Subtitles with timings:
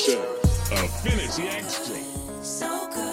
[0.00, 0.20] production
[0.72, 1.06] of
[1.40, 1.96] Extra.
[2.42, 3.09] So good.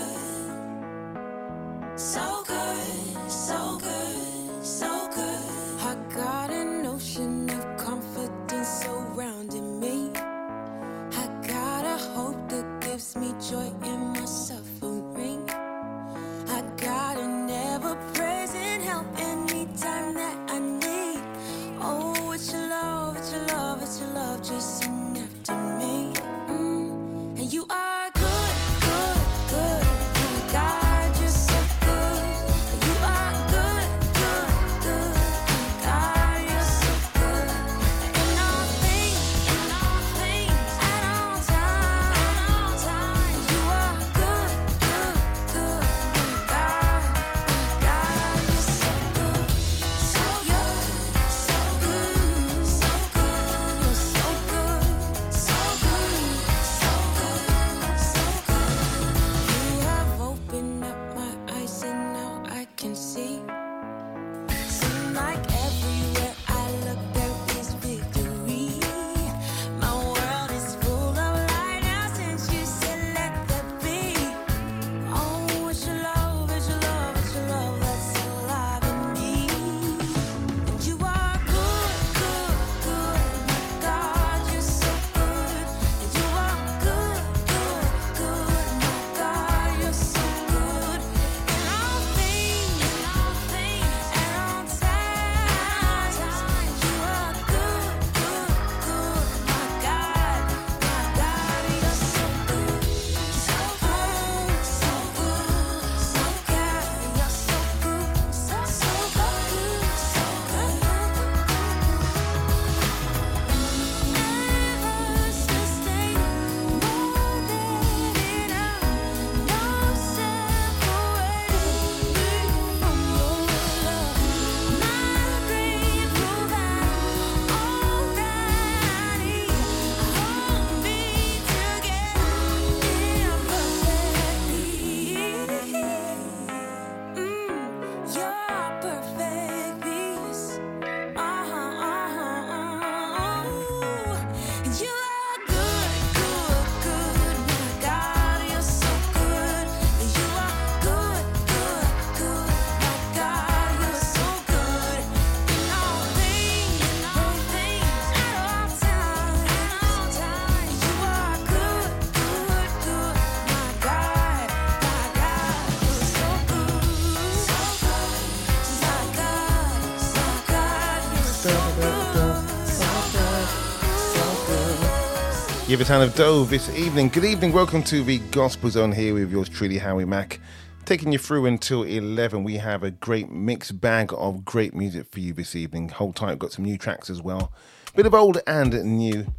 [175.78, 177.08] give a town of Dove this evening.
[177.08, 180.40] Good evening, welcome to the Gospel Zone here with yours truly, Howie Mack.
[180.86, 185.20] Taking you through until 11, we have a great mixed bag of great music for
[185.20, 185.90] you this evening.
[185.90, 187.52] Hold tight, We've got some new tracks as well.
[187.96, 189.32] Bit of old and new,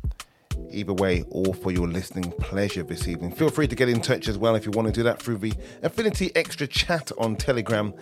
[0.71, 3.33] either way, all for your listening pleasure this evening.
[3.33, 5.39] Feel free to get in touch as well if you want to do that through
[5.39, 7.93] the Affinity Extra chat on Telegram.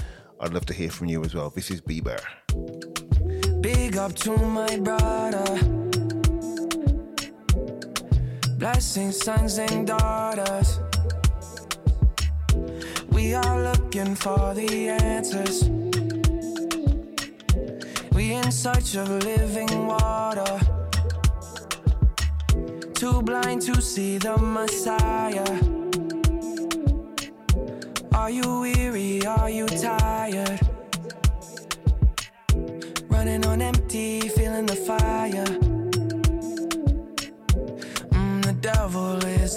[0.41, 1.49] I'd love to hear from you as well.
[1.49, 2.21] This is Bieber.
[3.63, 5.86] Big up to my brother.
[8.59, 10.81] Blessing sons and daughters.
[13.13, 15.69] We are looking for the answers.
[18.13, 20.59] We in search of living water.
[22.95, 25.45] Too blind to see the Messiah.
[28.15, 29.27] Are you weary?
[29.27, 30.61] Are you tired?
[33.11, 34.16] Running on empty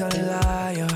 [0.01, 0.88] a liar.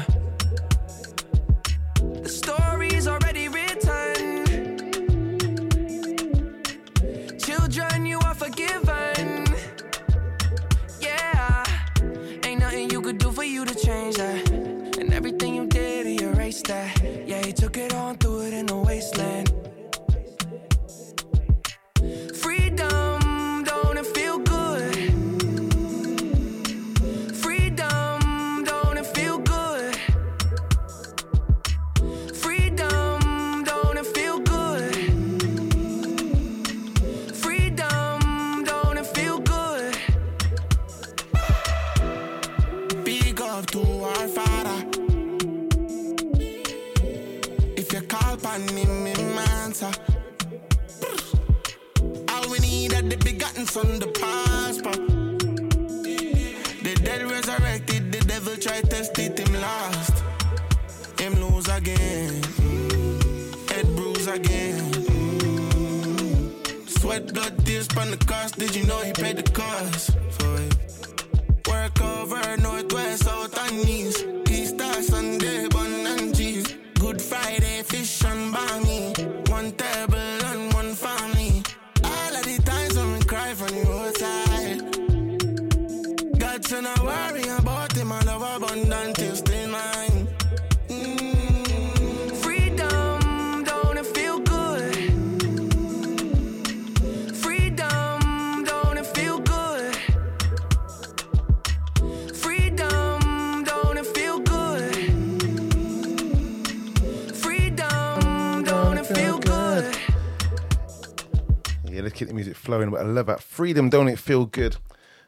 [113.04, 113.90] I love that freedom.
[113.90, 114.78] Don't it feel good?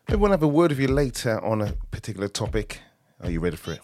[0.08, 2.80] Maybe we'll have a word with you later on a particular topic.
[3.22, 3.82] Are you ready for it?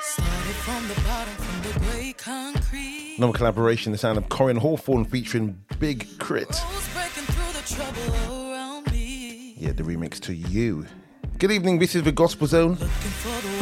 [0.00, 3.16] Started from the bottom, from the gray concrete.
[3.18, 6.48] Another collaboration, the sound of Corin Hawthorne featuring Big Crit.
[6.56, 9.54] Who's breaking through the trouble around me?
[9.58, 10.86] Yeah, the remix to You.
[11.38, 12.76] Good evening, this is the Gospel Zone.
[12.76, 12.86] The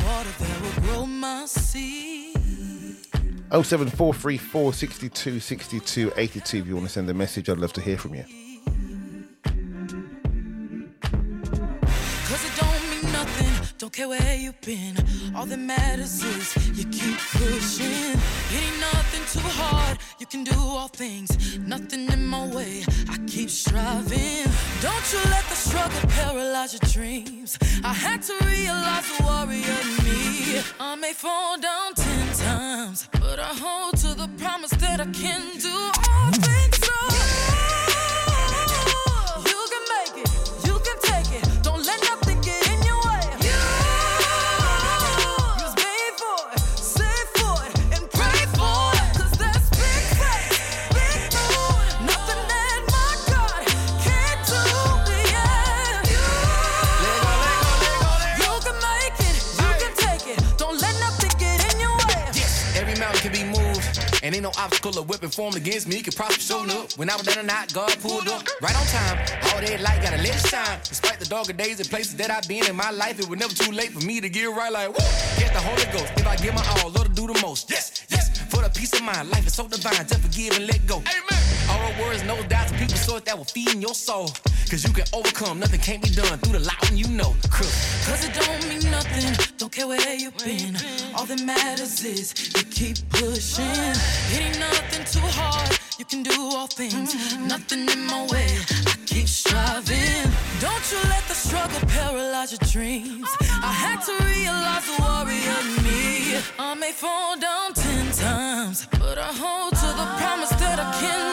[0.07, 2.37] water that will grow my seed.
[3.51, 7.49] 07434 62 62 82 if you want to send a message.
[7.49, 8.25] I'd love to hear from you.
[12.29, 14.97] Cause it don't mean nothing, don't care where you've been.
[15.35, 18.15] All that matters is you keep pushing.
[18.53, 21.59] It ain't nothing too hard, you can do all things.
[21.59, 24.47] Nothing in my way, I keep striving.
[24.81, 27.59] Don't you let the struggle paralyze your dreams.
[27.85, 30.62] I had to realize the warrior in me.
[30.79, 35.59] I may fall down ten times, but I hold to the promise that I can
[35.59, 35.77] do
[36.11, 36.60] all things.
[64.41, 66.93] Ain't no obstacle or weapon formed against me can probably show up.
[66.97, 69.19] When I was down and out, God pulled up right on time.
[69.53, 70.79] All that light gotta let it shine.
[70.89, 73.53] Despite the darker days and places that I've been in my life, it was never
[73.53, 74.73] too late for me to get right.
[74.73, 75.05] Like, woo,
[75.39, 76.13] get the Holy Ghost.
[76.17, 77.71] If I give my all, Lord, to do the most.
[77.71, 79.31] Yes, yes, for the peace of mind.
[79.31, 80.07] Life is so divine.
[80.07, 80.97] Just forgive and let go.
[80.97, 81.50] Amen.
[82.00, 84.31] Words, no doubts, people sort that will feed in your soul.
[84.71, 87.35] Cause you can overcome, nothing can't be done through the light when you know.
[87.50, 87.73] Crook.
[88.06, 90.77] Cause it don't mean nothing, don't care where you've been.
[91.15, 93.65] All that matters is you keep pushing.
[94.32, 97.37] It ain't nothing too hard, you can do all things.
[97.38, 98.49] Nothing in my way,
[98.87, 100.31] I keep striving.
[100.61, 103.29] Don't you let the struggle paralyze your dreams.
[103.41, 106.41] I had to realize the warrior in me.
[106.59, 111.30] I may fall down ten times, but I hold to the promise that I can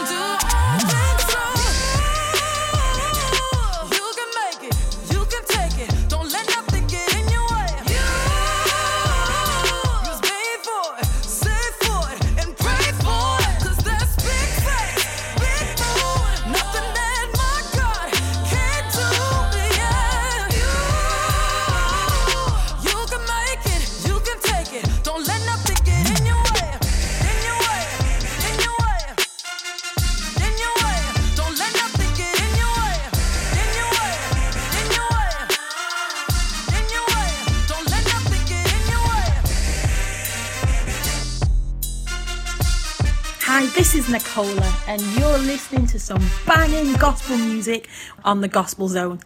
[44.09, 47.89] Nicola, and you're listening to some banging gospel music
[48.23, 49.19] on the Gospel Zone.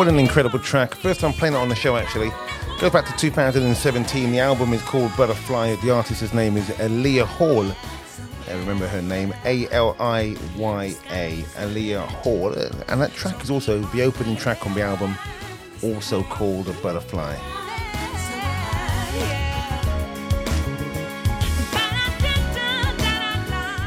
[0.00, 0.94] What an incredible track.
[0.94, 2.30] First time playing it on the show, actually.
[2.80, 4.32] Goes back to 2017.
[4.32, 5.76] The album is called Butterfly.
[5.82, 7.70] The artist's name is Aaliyah Hall.
[8.48, 12.54] I remember her name, A L I Y A, Aaliyah Hall.
[12.88, 15.18] And that track is also the opening track on the album,
[15.82, 17.36] also called A Butterfly.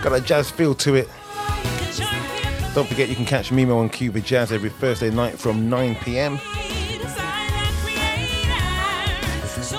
[0.04, 1.10] Got a jazz feel to it.
[2.74, 6.40] Don't forget you can catch Mimo on Cuba Jazz every Thursday night from 9 pm.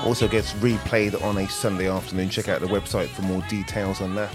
[0.04, 2.28] Also gets replayed on a Sunday afternoon.
[2.28, 4.30] Check out the website for more details on that.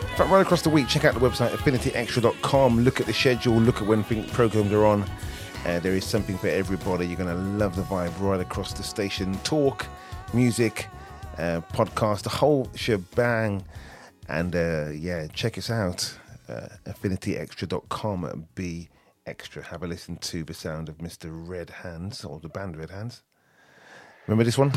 [0.00, 2.84] In fact, right across the week, check out the website affinityextra.com.
[2.84, 5.04] Look at the schedule, look at when programs are on.
[5.66, 7.06] Uh, there is something for everybody.
[7.06, 9.38] You're going to love the vibe right across the station.
[9.44, 9.84] Talk,
[10.32, 10.88] music,
[11.36, 13.62] uh, podcast, the whole shebang.
[14.28, 16.18] And uh, yeah, check us out.
[16.48, 18.48] Uh, affinityextra.com.
[18.54, 18.88] Be
[19.26, 19.62] extra.
[19.62, 21.28] Have a listen to the sound of Mr.
[21.30, 23.22] Red Hands or the band Red Hands.
[24.26, 24.72] Remember this one?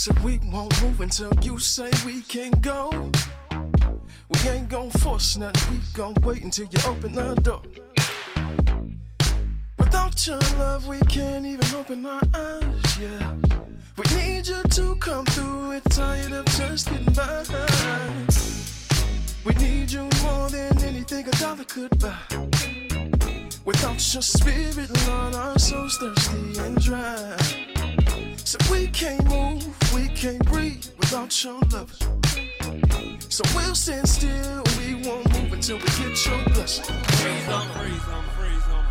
[0.00, 2.90] So we won't move until you say we can go.
[4.30, 7.60] We ain't gon' force nothing, we gon' wait until you open the door.
[9.78, 13.34] Without your love, we can't even open our eyes, yeah.
[13.98, 17.44] We need you to come through, we're tired of just getting by.
[19.44, 22.16] We need you more than anything a dollar could buy.
[23.66, 27.36] Without your spirit, Lord, our souls thirsty and dry.
[28.44, 31.92] So we can't move, we can't breathe without your love.
[33.28, 36.84] So we'll stand still, we won't move until we get your blessing.
[36.84, 38.84] Freeze on, freeze on, freeze on,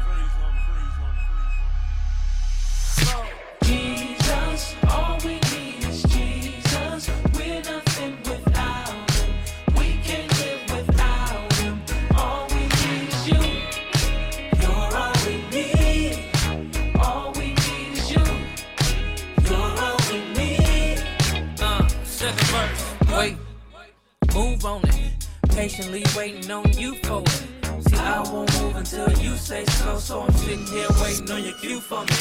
[25.60, 27.44] patiently waiting on you for it.
[27.90, 31.54] See, I won't move until you say so, so I'm sitting here waiting on your
[31.56, 32.16] cue for me.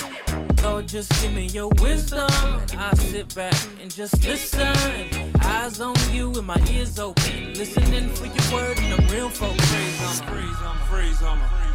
[0.65, 2.29] Lord, just give me your wisdom,
[2.73, 4.75] and I sit back and just listen.
[5.41, 9.69] Eyes on you and my ears open, listening for your word, and I'm real focused.
[9.69, 11.68] freeze on, freeze on, freeze on.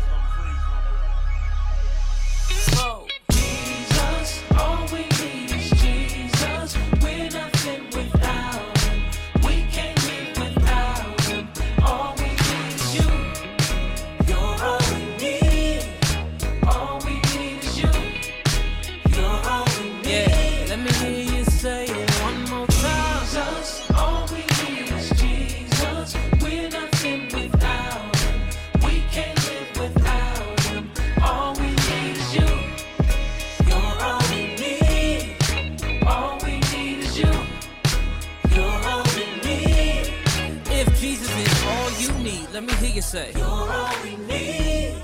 [42.94, 43.32] You say.
[43.36, 44.96] You're all we need.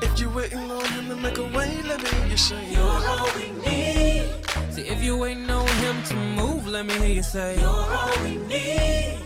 [0.00, 2.82] If you're waiting on him to make a way, let me hear you say, You're
[2.82, 4.24] all we need.
[4.70, 7.58] See, if you waiting on him to move, let me hear you say.
[7.60, 9.18] You're all we need.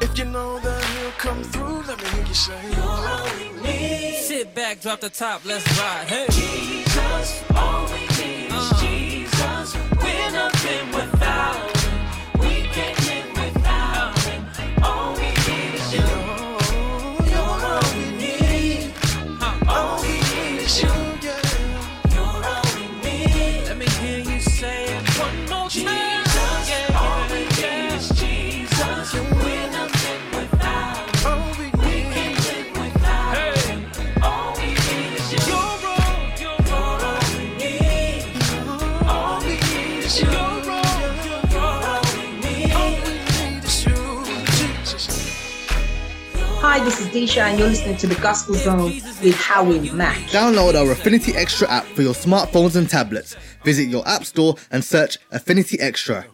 [0.00, 3.62] If you know that he'll come through, let me hear you say, You're all we
[3.62, 4.18] need.
[4.18, 6.06] Sit back, drop the top, let's ride.
[6.06, 6.26] Hey.
[6.30, 8.80] Jesus, all we need is uh.
[8.80, 9.76] Jesus.
[10.00, 11.73] We're nothing without
[47.14, 48.90] Disha, and you're listening to the Gospel Zone
[49.22, 50.18] with Howie Mack.
[50.30, 53.36] Download our Affinity Extra app for your smartphones and tablets.
[53.62, 56.26] Visit your app store and search Affinity Extra.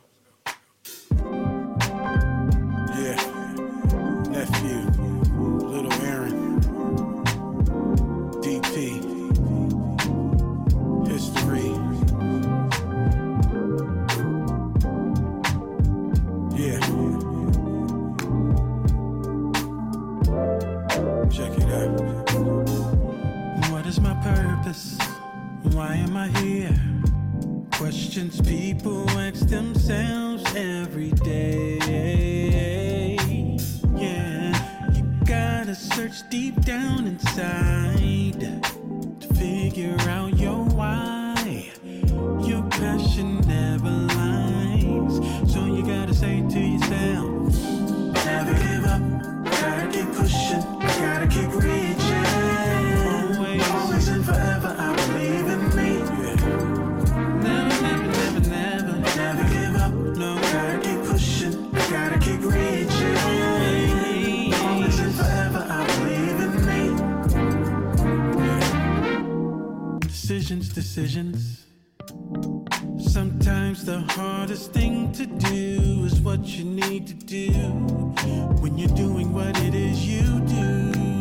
[26.20, 26.78] I here?
[27.72, 31.78] Questions people ask themselves every day.
[33.96, 38.38] Yeah, you gotta search deep down inside
[39.20, 41.72] to figure out your why.
[42.42, 45.14] Your passion never lies,
[45.50, 47.64] so you gotta say to yourself,
[48.26, 49.02] never give up,
[49.58, 50.60] gotta keep pushing,
[51.00, 51.79] gotta keep reaching.
[70.30, 71.66] Decisions, decisions.
[73.00, 77.50] Sometimes the hardest thing to do is what you need to do
[78.60, 81.19] when you're doing what it is you do.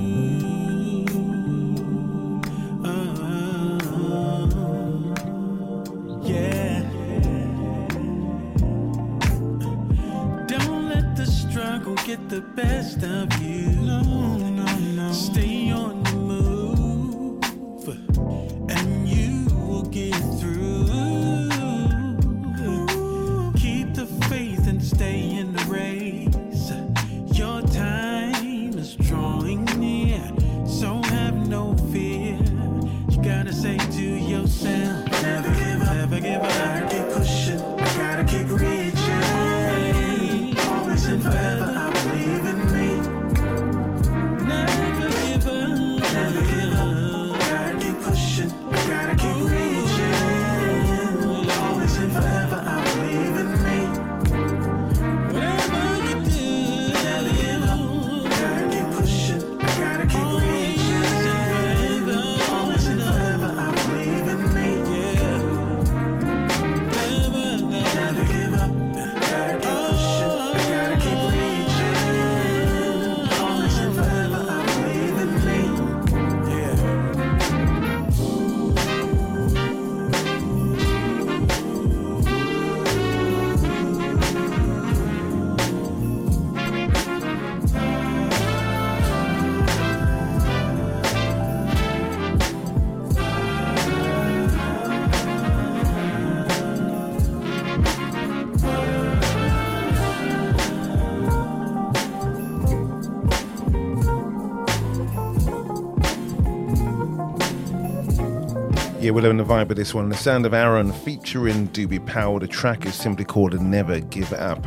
[109.09, 110.07] Yeah, we're loving the vibe of this one.
[110.07, 112.37] The sound of Aaron featuring Doobie Powell.
[112.37, 114.63] The track is simply called Never Give Up.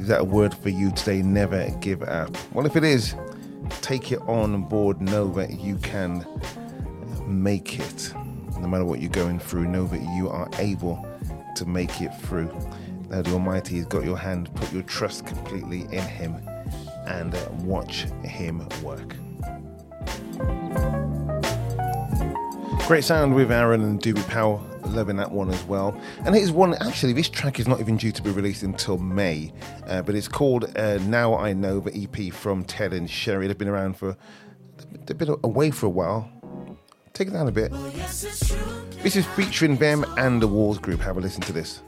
[0.00, 1.20] Is that a word for you today?
[1.20, 2.34] Never give up.
[2.54, 3.14] Well, if it is,
[3.82, 5.02] take it on board.
[5.02, 6.24] Know that you can
[7.26, 8.14] make it.
[8.58, 11.06] No matter what you're going through, know that you are able
[11.56, 12.48] to make it through.
[13.10, 14.48] Now, the Almighty has got your hand.
[14.54, 16.36] Put your trust completely in Him
[17.06, 19.16] and watch Him work.
[22.86, 24.62] Great sound with Aaron and Doobie Powell.
[24.86, 25.98] Loving that one as well.
[26.26, 29.52] And here's one, actually, this track is not even due to be released until May,
[29.86, 33.46] uh, but it's called uh, Now I Know, the EP from Ted and Sheri.
[33.46, 34.16] They've been around for,
[35.06, 36.28] they've been away for a while.
[37.14, 37.72] Take it down a bit.
[39.02, 41.00] This is featuring them and the Walls Group.
[41.00, 41.82] Have a listen to this.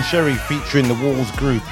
[0.00, 1.62] Sheri featuring the Walls Group.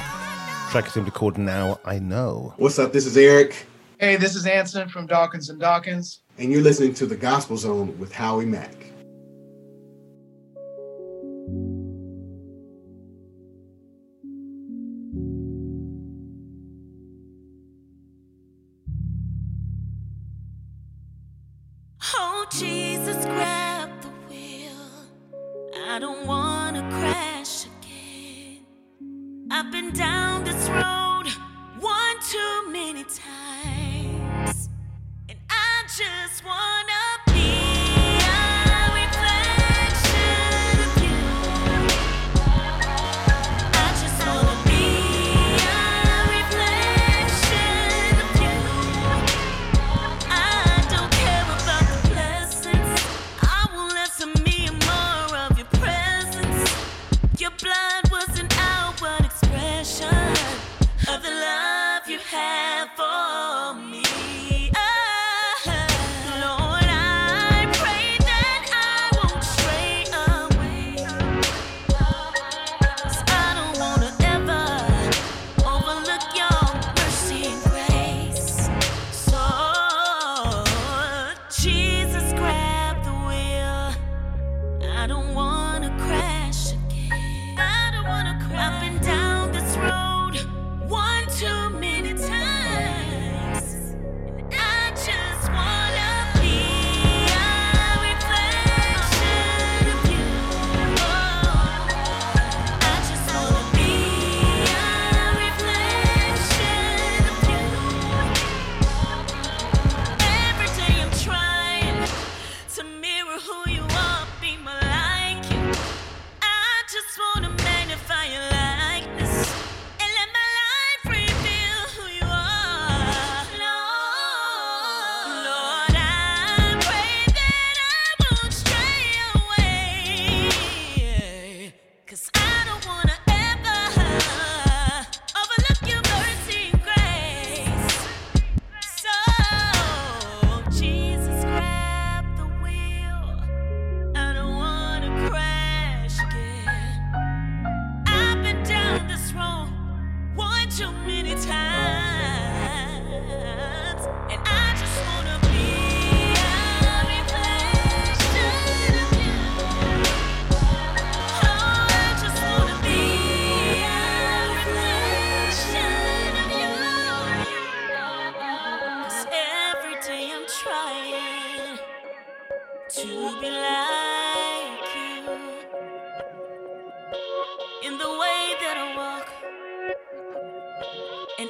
[0.71, 2.55] Track is simply called Now I Know.
[2.57, 2.93] What's up?
[2.93, 3.67] This is Eric.
[3.99, 6.21] Hey, this is Anson from Dawkins and Dawkins.
[6.39, 8.82] And you're listening to the Gospel Zone with Howie Mack.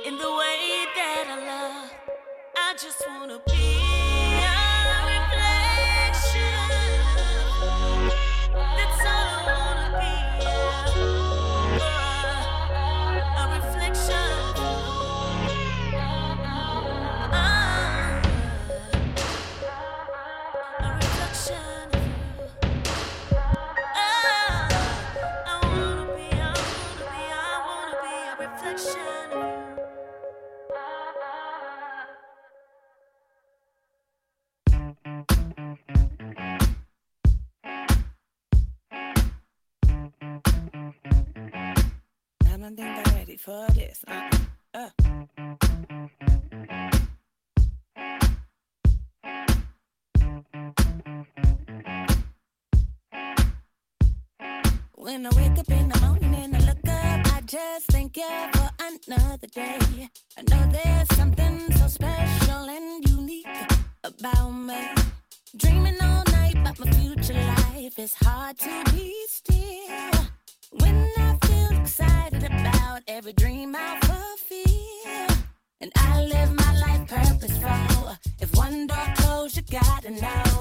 [0.04, 1.90] in the way that I love.
[2.56, 3.61] I just wanna be.
[58.12, 60.08] together for another day.
[60.36, 63.46] I know there's something so special and unique
[64.04, 64.80] about me.
[65.56, 67.98] Dreaming all night about my future life.
[67.98, 70.26] is hard to be still
[70.72, 75.44] when I feel excited about every dream I fulfill.
[75.80, 78.16] And I live my life purposeful.
[78.40, 80.51] If one door closed, you gotta know.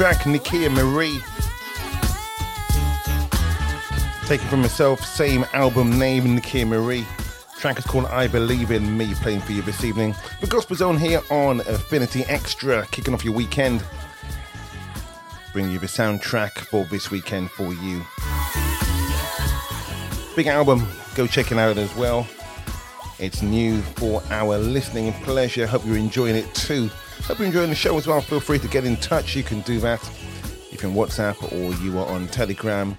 [0.00, 1.20] Track, Nikia Marie.
[4.26, 7.06] Taken from myself, same album name, Nikia Marie.
[7.58, 10.14] Track is called I Believe in Me, playing for you this evening.
[10.40, 13.84] The Gospel Zone here on Affinity Extra, kicking off your weekend.
[15.52, 18.02] Bringing you the soundtrack for this weekend for you.
[20.34, 22.26] Big album, go check it out as well.
[23.18, 25.66] It's new for our listening pleasure.
[25.66, 26.88] Hope you're enjoying it too.
[27.24, 28.20] Hope you're enjoying the show as well.
[28.20, 29.36] Feel free to get in touch.
[29.36, 30.00] You can do that
[30.72, 32.96] if you're on WhatsApp or you are on Telegram.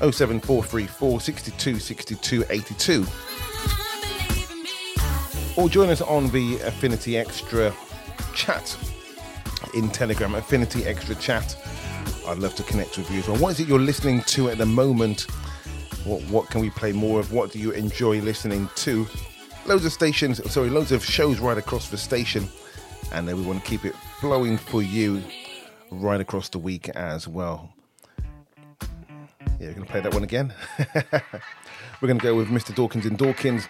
[0.00, 3.06] 07434 62 62 82.
[5.56, 7.72] Or join us on the Affinity Extra
[8.34, 8.76] chat
[9.74, 11.56] in Telegram, Affinity Extra chat.
[12.26, 13.36] I'd love to connect with you as well.
[13.38, 15.30] What is it you're listening to at the moment?
[16.04, 17.32] What, what can we play more of?
[17.32, 19.06] What do you enjoy listening to?
[19.66, 22.48] Loads of stations, sorry, loads of shows right across the station,
[23.12, 25.22] and then we want to keep it flowing for you
[25.90, 27.72] right across the week as well.
[29.60, 30.52] Yeah, we're going to play that one again.
[30.94, 32.74] we're going to go with Mr.
[32.74, 33.68] Dawkins in Dawkins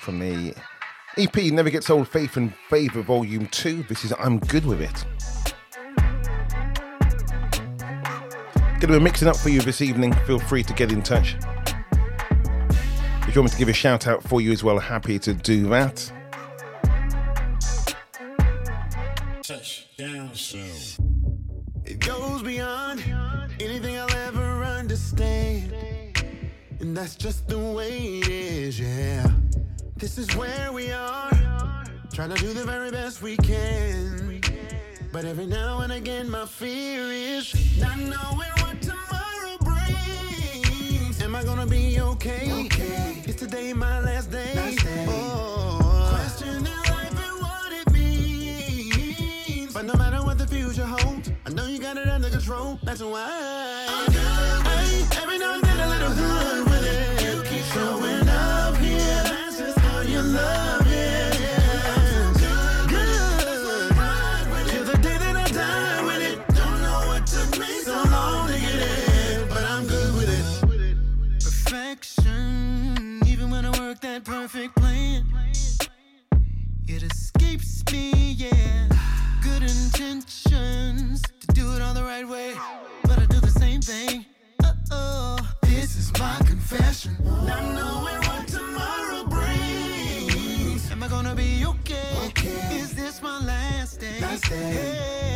[0.00, 0.54] from the
[1.16, 3.84] EP Never Gets Old Faith and Favour Volume 2.
[3.84, 5.04] This is I'm Good With It.
[8.78, 10.12] Going to be mixing up for you this evening.
[10.26, 11.36] Feel free to get in touch.
[13.22, 15.32] If you want me to give a shout out for you as well, happy to
[15.32, 16.12] do that.
[19.46, 20.58] Touchdown show.
[21.84, 23.00] It goes beyond
[23.60, 25.72] anything I'll ever understand.
[26.80, 29.24] And that's just the way it is, yeah.
[29.94, 31.30] This is where we are.
[32.12, 34.40] Trying to do the very best we can.
[35.12, 41.22] But every now and again, my fear is not knowing what tomorrow brings.
[41.22, 42.68] Am I gonna be okay?
[43.24, 44.76] Is today my last day?
[45.06, 45.85] Oh,
[51.46, 52.76] I know you got it under control.
[52.82, 54.55] That's why.
[82.16, 82.54] Right way,
[83.02, 84.24] but I do the same thing.
[84.64, 85.36] Uh-oh.
[85.62, 87.14] This is my confession.
[87.22, 90.90] Not knowing what tomorrow brings.
[90.90, 92.32] Am I gonna be okay?
[92.72, 94.18] Is this my last day?
[94.18, 94.28] Yeah.
[94.28, 95.35] Questioning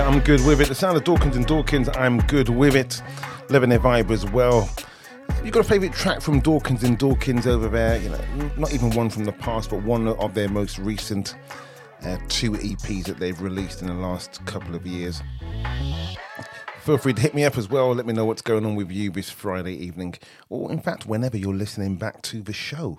[0.00, 0.68] I'm good with it.
[0.68, 3.02] The sound of Dawkins and Dawkins, I'm good with it.
[3.50, 4.68] Loving their vibe as well.
[5.44, 7.98] You got a favourite track from Dawkins and Dawkins over there?
[7.98, 11.34] You know, not even one from the past, but one of their most recent
[12.02, 15.22] uh, two EPs that they've released in the last couple of years.
[16.80, 17.94] Feel free to hit me up as well.
[17.94, 20.14] Let me know what's going on with you this Friday evening,
[20.48, 22.98] or in fact, whenever you're listening back to the show.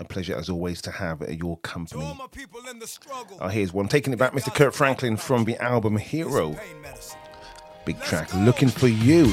[0.00, 2.18] A pleasure as always to have your company.
[3.38, 3.86] Oh, here's one.
[3.86, 4.52] Taking it back, Mr.
[4.52, 6.56] Kirk Franklin from the album Hero.
[7.84, 9.30] Big track, Looking for You.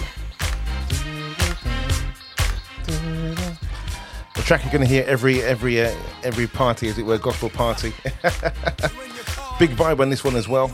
[4.36, 7.50] The track you're going to hear every every uh, every party, as it were, gospel
[7.50, 7.94] party.
[9.60, 10.70] Big vibe on this one as well.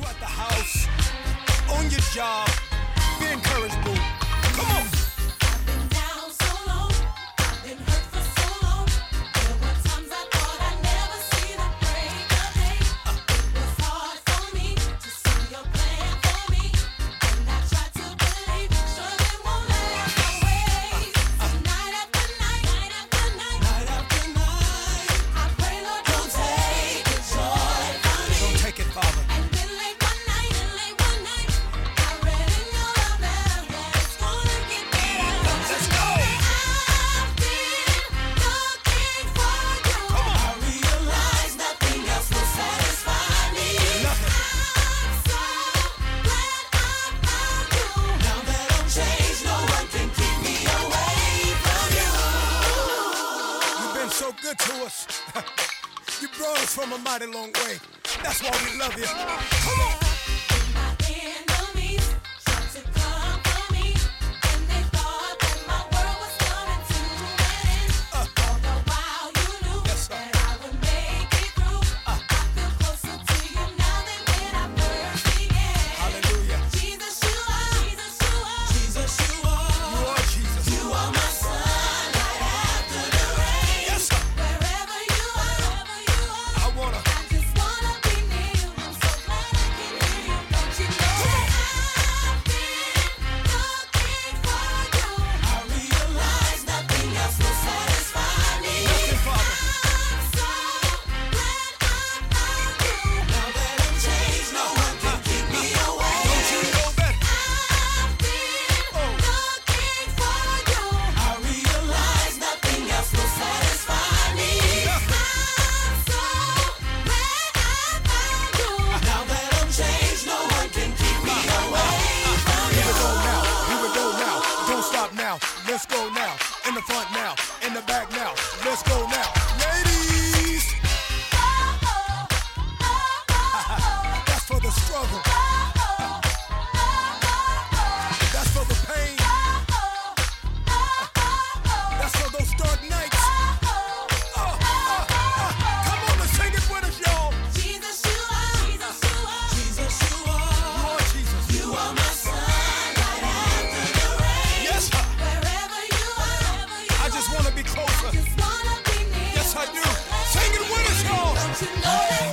[161.63, 162.32] You know that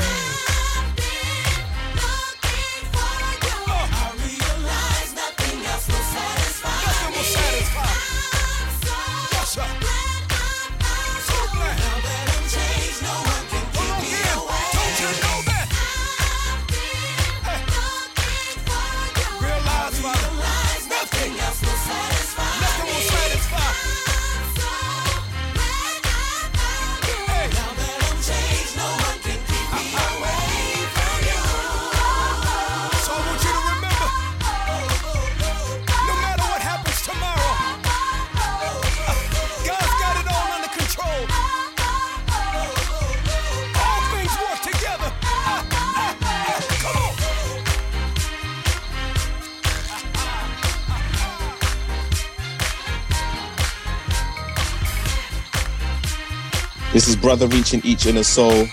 [57.01, 58.66] This is Brother Reaching Each Inner Soul,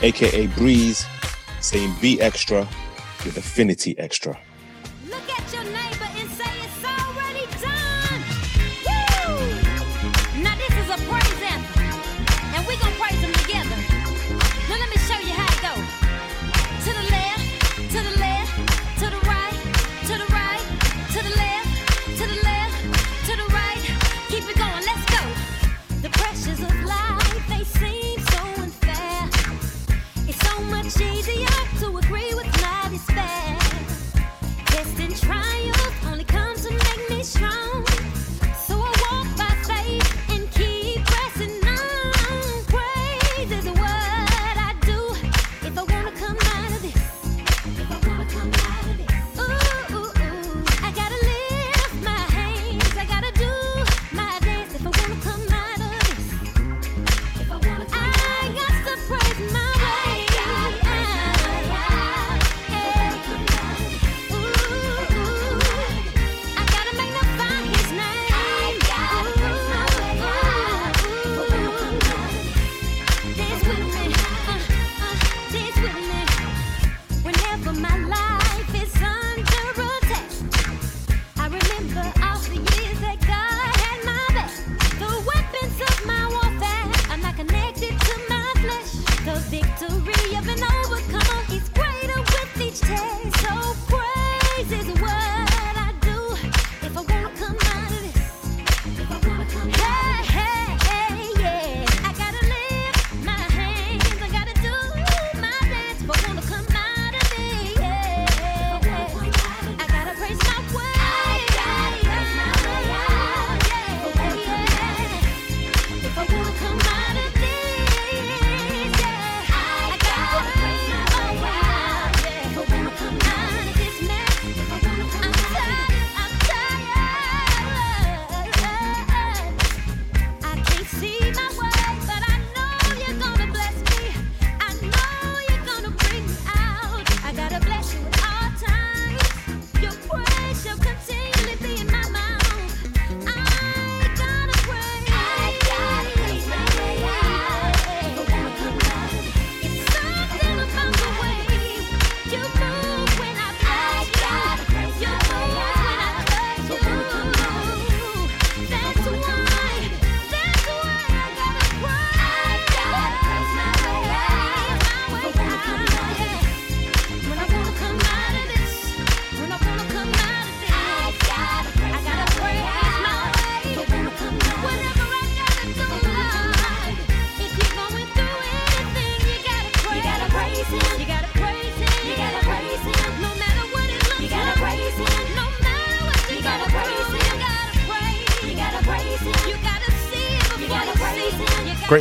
[0.00, 1.04] aka Breeze,
[1.60, 2.66] saying be extra
[3.22, 4.40] with Affinity Extra.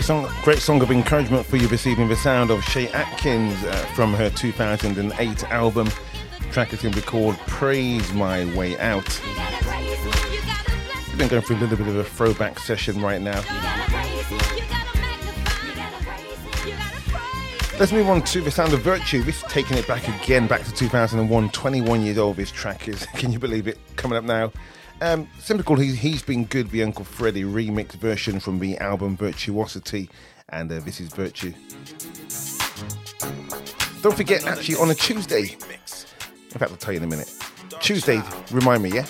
[0.05, 2.07] song, great song of encouragement for you this evening.
[2.07, 5.89] The sound of Shay Atkins uh, from her 2008 album.
[6.41, 9.19] The track is going to be called "Praise My Way Out."
[11.07, 13.41] We've been going through a little bit of a throwback session right now.
[17.79, 19.23] Let's move on to the sound of virtue.
[19.23, 21.49] This is taking it back again, back to 2001.
[21.49, 22.37] 21 years old.
[22.37, 23.05] This track is.
[23.15, 23.79] Can you believe it?
[23.95, 24.51] Coming up now.
[25.05, 29.15] Um, simply called he's, he's Been Good, the Uncle Freddy remix version from the album
[29.15, 30.09] Virtuosity,
[30.49, 31.53] and uh, this is Virtue.
[34.01, 37.31] Don't forget, actually, on a Tuesday, in fact, I'll tell you in a minute.
[37.79, 39.05] Tuesday, remind me, yeah?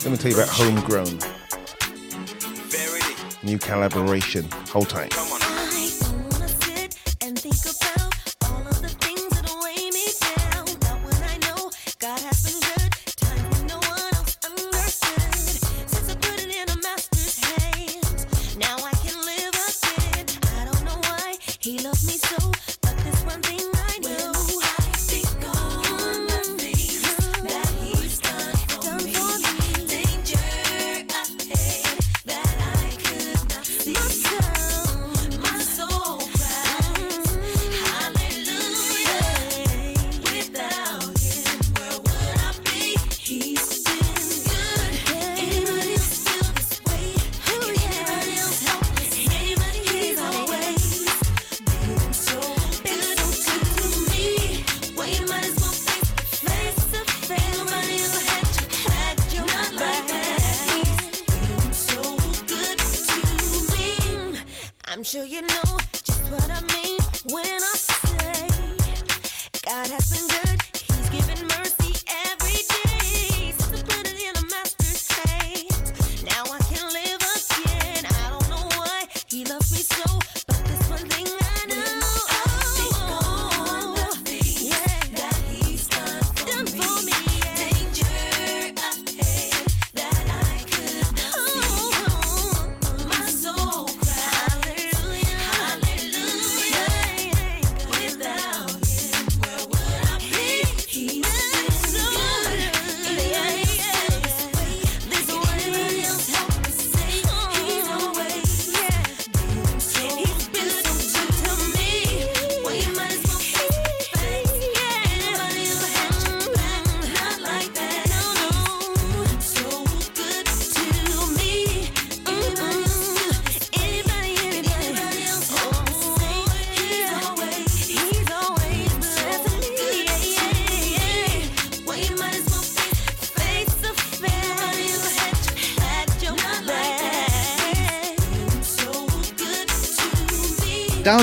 [0.00, 1.18] Let me tell you about Homegrown.
[3.42, 4.48] New collaboration.
[4.70, 5.33] Hold tight.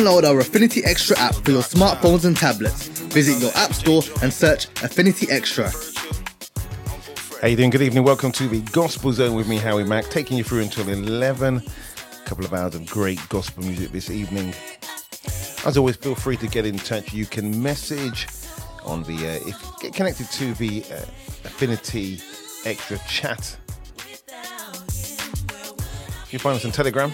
[0.02, 2.88] download our Affinity Extra app for your smartphones and tablets.
[3.14, 5.72] Visit your app store and search Affinity Extra.
[7.40, 7.70] How you doing?
[7.70, 8.04] Good evening.
[8.04, 11.58] Welcome to the Gospel Zone with me, Howie Mack, taking you through until 11.
[11.58, 14.56] A couple of hours of great gospel music this evening.
[15.68, 17.14] As always, feel free to get in touch.
[17.14, 18.28] You can message
[18.84, 20.96] on the uh, if get connected to the uh,
[21.46, 22.20] Affinity
[22.66, 23.56] Extra chat.
[26.32, 27.12] You find us on Telegram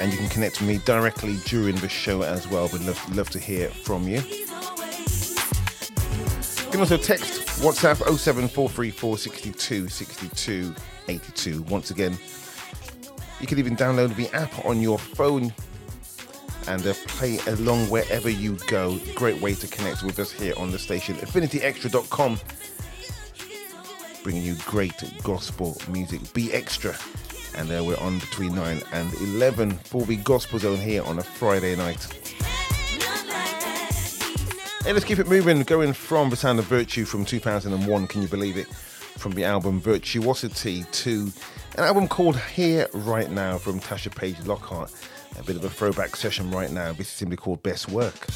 [0.00, 2.68] and you can connect with me directly during the show as well.
[2.72, 4.20] We'd love, love to hear from you.
[6.64, 10.74] You can also text WhatsApp 07434 62 62
[11.08, 11.62] 82.
[11.62, 12.16] Once again,
[13.40, 15.52] you can even download the app on your phone
[16.68, 18.98] and uh, play along wherever you go.
[19.14, 21.14] Great way to connect with us here on the station.
[21.16, 22.38] AffinityExtra.com,
[24.22, 26.32] bringing you great gospel music.
[26.34, 26.94] Be extra.
[27.54, 31.22] And uh, we're on between 9 and 11 for the Gospel Zone here on a
[31.22, 32.06] Friday night.
[34.84, 35.62] Hey, let's keep it moving.
[35.64, 38.68] Going from the sound of Virtue from 2001, can you believe it?
[38.68, 41.30] From the album Virtuosity to
[41.76, 44.92] an album called Here Right Now from Tasha Page Lockhart.
[45.38, 46.92] A bit of a throwback session right now.
[46.92, 48.26] This is simply called Best Work.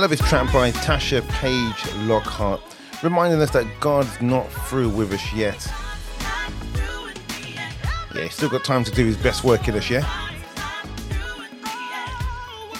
[0.00, 2.62] Love this track by Tasha Page Lockhart,
[3.02, 5.70] reminding us that God's not through with us yet.
[8.14, 10.08] Yeah, he's still got time to do his best work in us, yeah?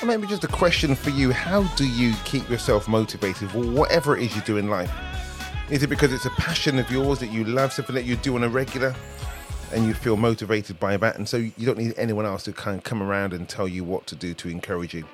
[0.03, 4.17] Or maybe just a question for you how do you keep yourself motivated for whatever
[4.17, 4.91] it is you do in life?
[5.69, 8.35] Is it because it's a passion of yours that you love, something that you do
[8.37, 8.95] on a regular,
[9.75, 12.79] and you feel motivated by that, and so you don't need anyone else to kind
[12.79, 15.05] of come around and tell you what to do to encourage you?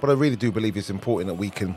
[0.00, 1.74] But I really do believe it's important that we can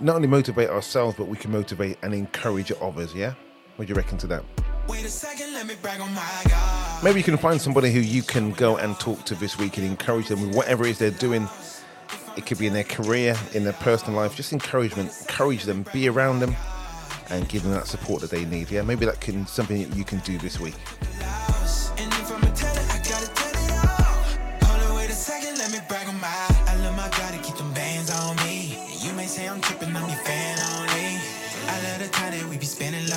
[0.00, 3.14] not only motivate ourselves, but we can motivate and encourage others.
[3.14, 3.34] Yeah,
[3.76, 4.44] what do you reckon to that?
[4.88, 7.04] Wait a second, let me brag on my God.
[7.04, 9.86] Maybe you can find somebody who you can go and talk to this week and
[9.86, 11.48] encourage them with whatever it is they're doing.
[12.36, 15.12] It could be in their career, in their personal life, just encouragement.
[15.20, 16.56] Encourage them, be around them,
[17.30, 18.70] and give them that support that they need.
[18.70, 20.74] Yeah, maybe that can something that you can do this week.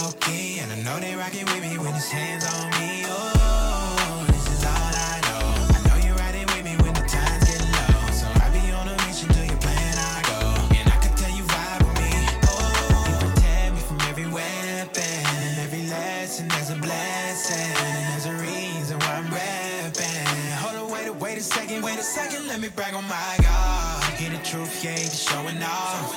[0.05, 0.59] Low key.
[0.59, 3.05] And I know they rocking with me when it's hands on me.
[3.07, 5.45] Oh, this is all I know.
[5.77, 7.97] I know you're riding with me when the times get low.
[8.13, 10.39] So I be on a mission to your plan, I go.
[10.77, 12.13] And I can tell you vibe with me.
[12.45, 15.21] Oh, you protect me from every weapon.
[15.45, 17.73] And every lesson there's a blessing.
[17.85, 20.25] And there's a reason why I'm rapping.
[20.61, 23.33] Hold on, wait a, wait a second, wait a second, let me brag on my
[23.41, 24.03] God.
[24.19, 26.13] Hear the truth, yeah, be showing off.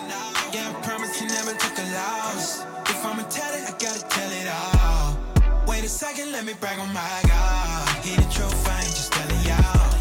[0.53, 2.88] Yeah, I promise he never took a loss.
[2.99, 5.17] If I'ma tell it, I gotta tell it all.
[5.69, 7.87] Wait a second, let me brag on my God.
[8.05, 9.95] Hear the truth, I ain't just telling y'all.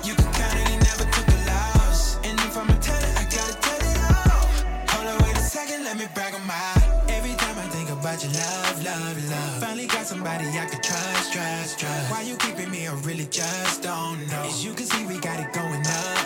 [0.00, 2.16] You can count it, he never took a loss.
[2.24, 4.48] And if I'ma tell it, I gotta tell it all.
[4.96, 6.56] Hold on, wait a second, let me brag on my.
[7.12, 9.60] Every time I think about your love, love, love.
[9.60, 12.10] Finally got somebody I can trust, trust, trust.
[12.10, 12.88] Why you keeping me?
[12.88, 14.48] I really just don't know.
[14.48, 16.17] As you can see, we got it going up,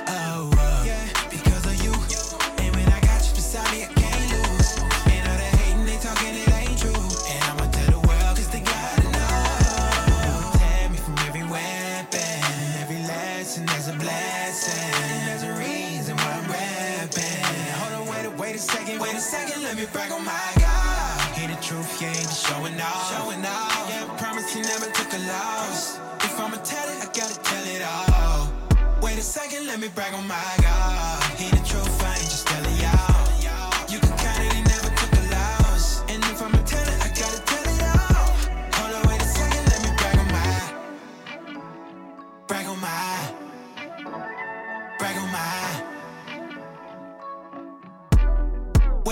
[19.73, 21.35] let me brag on my God.
[21.35, 23.09] Hear the truth, yeah, he showing off.
[23.11, 23.89] Showing off.
[23.89, 25.97] Yeah, I promise he never took a loss.
[26.21, 28.53] If I'ma tell it, I gotta tell it all.
[29.01, 31.22] Wait a second, let me brag on my God.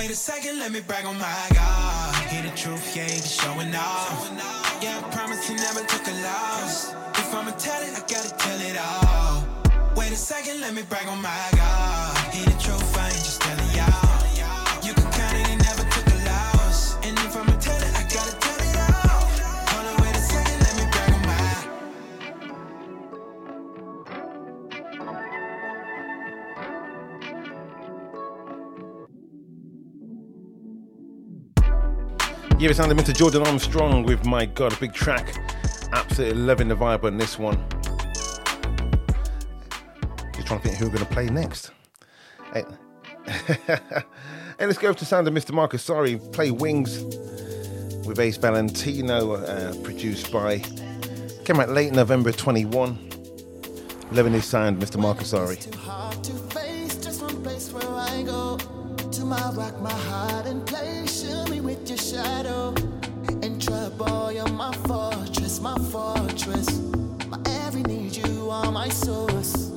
[0.00, 2.14] Wait a second, let me brag on my God.
[2.30, 4.32] Hear the truth, yeah, be showing off.
[4.80, 6.94] Yeah, I promise he never took a loss.
[7.18, 9.44] If I'ma tell it, I gotta tell it all.
[9.94, 12.16] Wait a second, let me brag on my God.
[12.32, 14.09] Hear the truth, I ain't just telling y'all.
[32.60, 33.16] Yeah, it's sounding Mr.
[33.16, 35.34] Jordan Armstrong with My God, a big track.
[35.94, 37.56] Absolutely loving the vibe on this one.
[40.34, 41.70] Just trying to think who we're going to play next.
[42.52, 42.64] Hey.
[43.56, 45.52] hey, let's go to sound of Mr.
[45.52, 45.82] Marcus.
[45.82, 47.02] Sorry, play Wings
[48.06, 50.58] with Ace Valentino, uh, produced by.
[51.46, 53.10] Came out late November 21.
[54.12, 55.00] Loving his sound, Mr.
[55.00, 55.32] Marcus.
[62.00, 62.74] And shadow.
[63.42, 66.80] In trouble, you're my fortress, my fortress.
[67.28, 69.69] My every need, you are my source.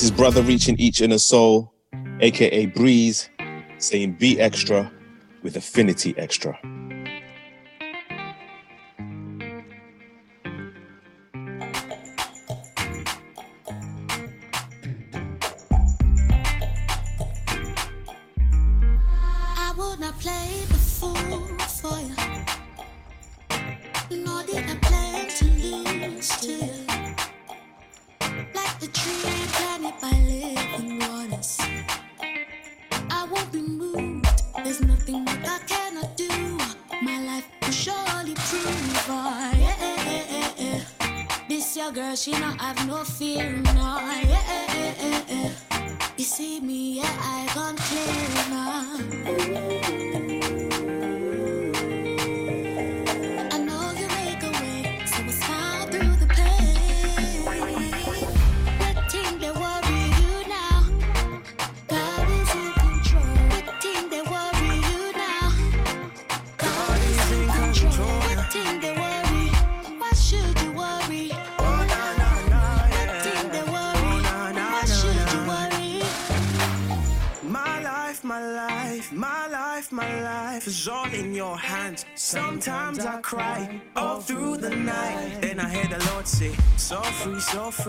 [0.00, 1.74] This is Brother Reaching Each Inner Soul,
[2.22, 3.28] aka Breeze,
[3.76, 4.90] saying be extra
[5.42, 6.58] with Affinity Extra.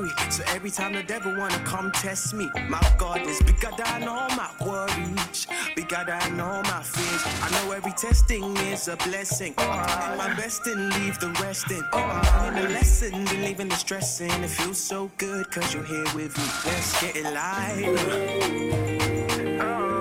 [0.01, 4.07] Free, so every time the devil wanna come test me, my God is bigger than
[4.07, 7.23] all my worries, bigger than all my fears.
[7.41, 9.53] I know every testing is a blessing.
[9.57, 11.83] I'm my best and leave the rest in.
[11.93, 14.31] I'm learning the lesson and leaving the stressing.
[14.43, 16.43] It feels so good cause you're here with me.
[16.65, 18.41] Let's get it live.
[19.61, 20.00] I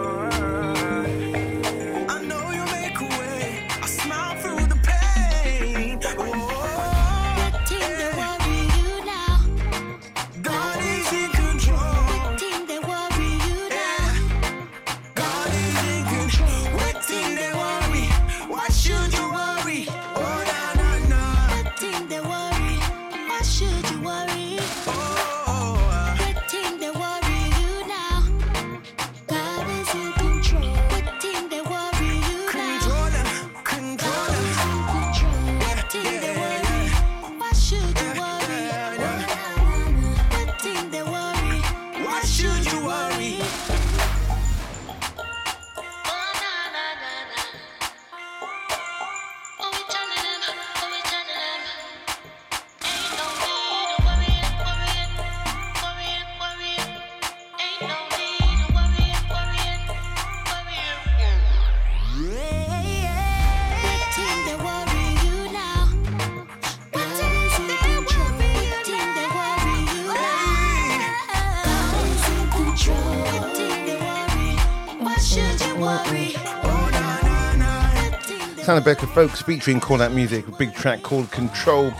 [78.70, 81.92] Santa Becca Folks featuring Out Music, a big track called Control,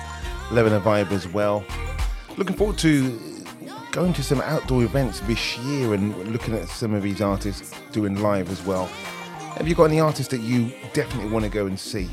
[0.53, 1.65] loving a vibe as well.
[2.37, 3.19] Looking forward to
[3.91, 8.23] going to some outdoor events this year and looking at some of these artists doing
[8.23, 8.87] live as well.
[9.57, 12.09] Have you got any artists that you definitely want to go and see?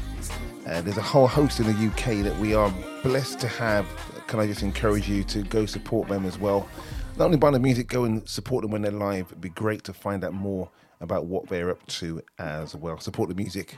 [0.66, 3.86] Uh, there's a whole host in the UK that we are blessed to have.
[4.26, 6.68] Can I just encourage you to go support them as well?
[7.16, 9.28] Not only buy the music, go and support them when they're live.
[9.28, 13.00] It'd be great to find out more about what they're up to as well.
[13.00, 13.78] Support the music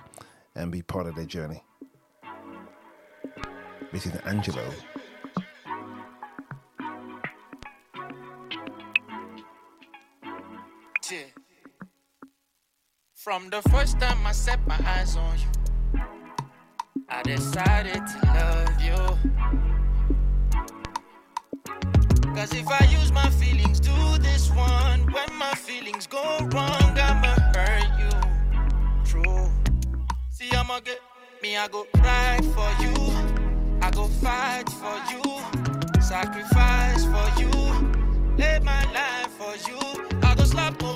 [0.55, 1.63] and be part of their journey.
[3.91, 4.71] This is Angelo.
[13.29, 16.01] From the first time I set my eyes on you,
[17.07, 18.95] I decided to love you.
[22.33, 27.35] Cause if I use my feelings do this one, when my feelings go wrong, I'ma
[27.35, 27.48] hurt
[31.41, 32.93] Me, I go ride for you.
[33.82, 35.99] I go fight for you.
[35.99, 37.49] Sacrifice for you.
[38.38, 39.80] Lay my life for you.
[40.22, 40.93] I go slap go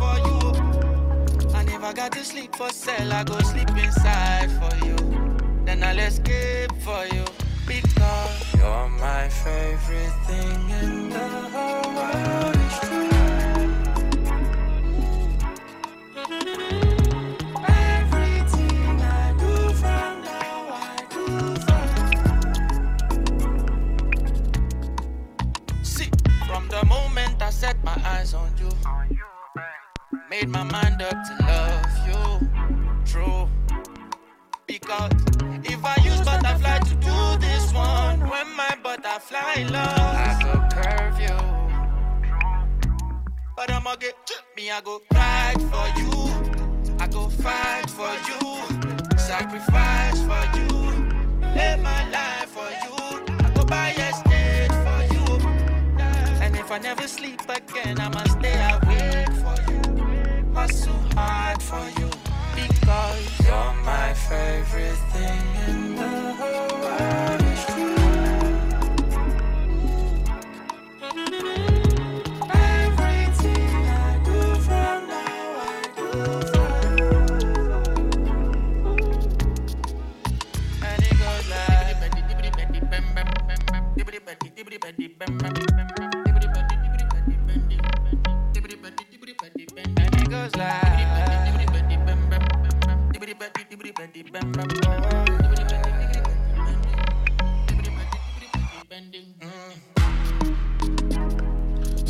[0.00, 1.54] for you.
[1.54, 3.10] I never got to sleep for cell.
[3.10, 4.96] I go sleep inside for you.
[5.64, 7.24] Then I'll escape for you.
[7.66, 12.59] Because you're my favorite thing in the whole world.
[28.20, 28.68] Eyes on you,
[30.28, 32.48] made my mind up to love you.
[33.06, 33.48] True.
[34.66, 35.12] Because
[35.64, 41.18] if I use butterfly to do this one, when my butterfly love, I could curve
[41.26, 41.38] you.
[43.56, 44.16] But I'ma get
[44.56, 46.12] me, I go fight for you.
[46.98, 48.40] I go fight for you.
[49.18, 50.68] Sacrifice for you.
[51.54, 52.49] Live my life
[56.70, 59.82] if I never sleep again, I'ma stay awake for you.
[60.54, 62.08] Hustle hard for you.
[62.54, 67.42] Because you're my favorite thing in the whole world.
[67.42, 67.96] is true.
[72.52, 74.00] Everything I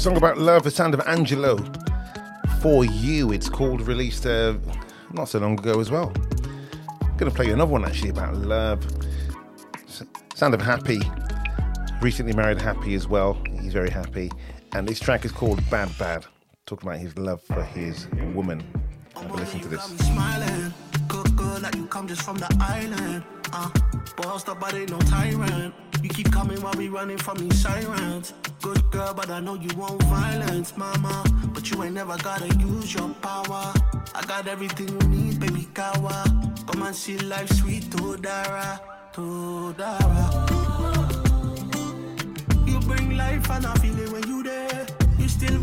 [0.00, 1.58] Song about love, the sound of Angelo.
[2.62, 4.54] For you, it's called, released uh,
[5.12, 6.12] not so long ago as well.
[7.02, 8.86] I'm Gonna play you another one actually about love.
[10.34, 11.00] Sound of Happy.
[12.00, 13.42] Recently married Happy as well.
[13.60, 14.30] He's very happy.
[14.72, 16.24] And this track is called Bad Bad.
[16.70, 18.62] Talking about his love for his woman.
[19.16, 19.82] Have a listen to this.
[19.82, 20.72] Smiling,
[21.08, 23.24] good, good, like you come just from the island.
[23.52, 23.70] Uh,
[24.16, 25.74] bossed up, but ain't no tyrant.
[26.00, 28.34] You keep coming while we running from these sirens.
[28.62, 31.24] Good girl, but I know you want violence, mama.
[31.52, 33.74] But you ain't never gotta use your power.
[34.14, 36.22] I got everything you need, baby kawa.
[36.68, 38.80] Come and see life sweet to Dara,
[39.14, 40.46] to Dara.
[42.64, 44.86] You bring life and I feel it when you there.
[45.18, 45.58] You still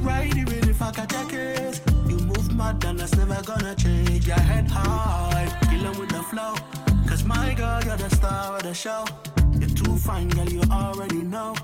[0.93, 1.81] case.
[2.07, 4.27] You move mad and that's never gonna change.
[4.27, 6.55] Your head high, killing with the flow.
[7.07, 9.05] Cause my girl, you're the star of the show.
[9.59, 11.55] You're too fine, girl, you already know.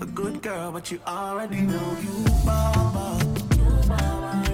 [0.00, 3.18] A good girl, but you already know you baba.
[3.56, 4.45] Yeah,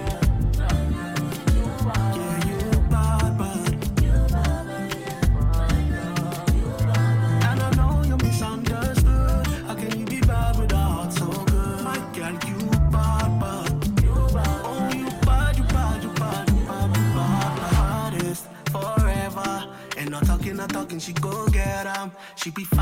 [22.43, 22.82] She be fire,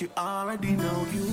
[0.00, 1.25] you already know you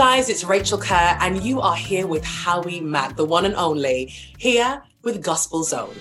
[0.00, 4.06] guys, it's Rachel Kerr, and you are here with Howie Mack, the one and only,
[4.38, 5.94] here with Gospel Zone.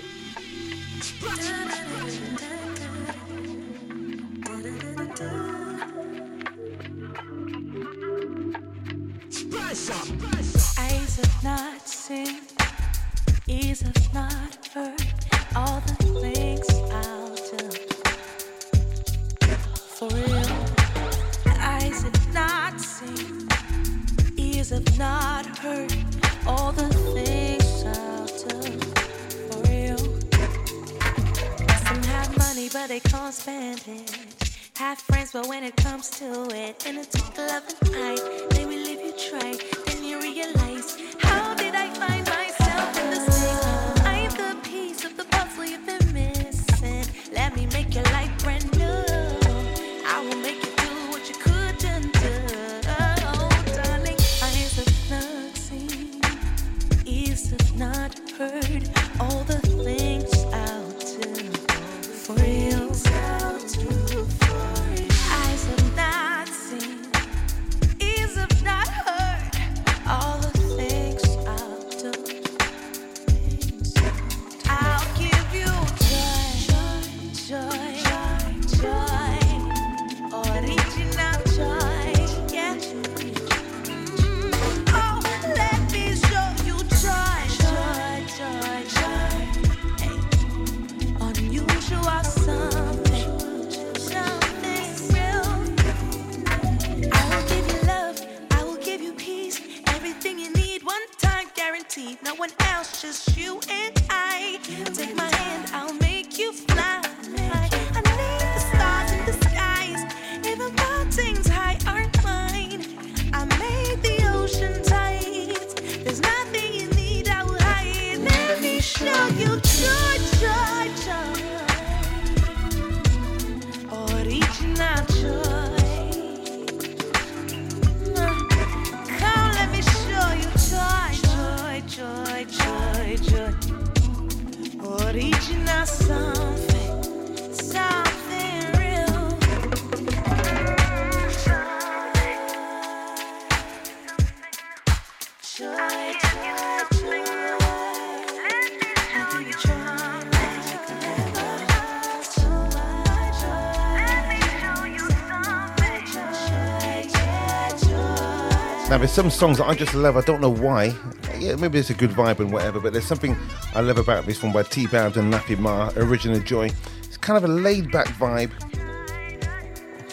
[159.10, 160.18] There's some songs that I just love.
[160.18, 160.96] I don't know why.
[161.40, 163.36] Yeah, maybe it's a good vibe and whatever, but there's something
[163.74, 166.70] I love about this one by T Bound and Nappy Ma, Original Joy.
[167.00, 168.52] It's kind of a laid back vibe.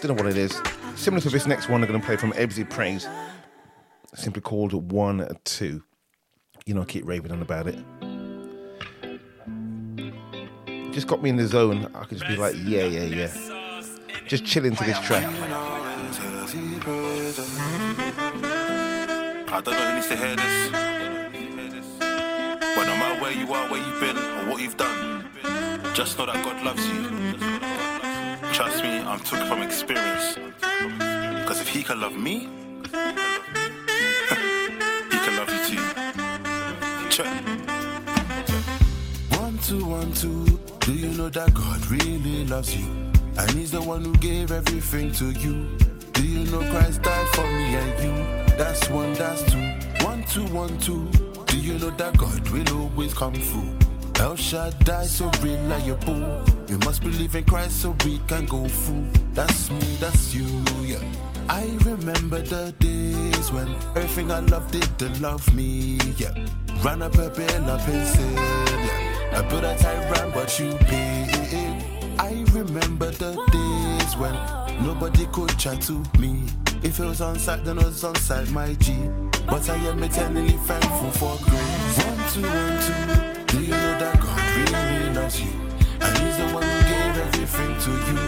[0.01, 0.59] Don't know what it is.
[0.95, 3.07] Similar to this next one, I'm going to play from Ebsy Praise,
[4.15, 5.83] simply called One Two.
[6.65, 7.77] You know, I keep raving on about it.
[10.93, 11.91] Just got me in the zone.
[11.95, 13.83] I could just be like, yeah, yeah, yeah.
[14.27, 15.27] Just chilling to this track.
[19.57, 20.69] I don't know who needs to hear this.
[22.77, 25.25] But no matter where you are, where you've been, or what you've done,
[25.95, 27.09] just know that God loves you.
[28.53, 30.39] Trust me, I'm talking from experience.
[31.41, 32.41] Because if He can love me,
[35.11, 35.81] He can love you too.
[37.09, 37.43] Check.
[39.41, 40.61] One, two, one, two.
[40.81, 42.85] Do you know that God really loves you?
[43.39, 45.67] And He's the one who gave everything to you.
[46.13, 48.46] Do you know Christ died for me and you?
[48.57, 49.59] That's one, that's two.
[50.05, 51.07] One, two, one, two.
[51.47, 53.77] Do you know that God will always come through?
[54.19, 56.43] El Shaddai, so reliable.
[56.69, 59.07] You must believe in Christ so we can go through.
[59.35, 60.47] That's me, that's you,
[60.83, 61.03] yeah.
[61.51, 66.35] I remember the days when everything I loved didn't love me, yeah.
[66.83, 69.33] Ran up a bill in sin, yeah.
[69.35, 71.27] I put a tight ram, but you paid.
[72.19, 74.35] I remember the days when
[74.81, 76.43] nobody could chat to me.
[76.83, 78.95] If it was on site, then it was on site, my G.
[79.47, 82.05] But I am eternally thankful for grace.
[82.05, 83.47] One, two, one, two.
[83.47, 85.51] Do you know that God really, loves you?
[86.01, 88.23] And He's the one who gave everything to you.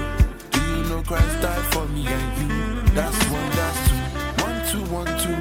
[0.50, 2.92] Do you know Christ died for me and you?
[2.94, 3.98] That's one, that's two.
[4.44, 5.38] One, two, one, two.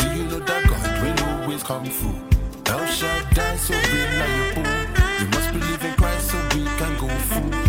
[0.00, 2.20] Do you know that God will always come through?
[2.66, 4.70] El Shaddai, so reliable.
[5.20, 7.59] You must believe in Christ so we can go through.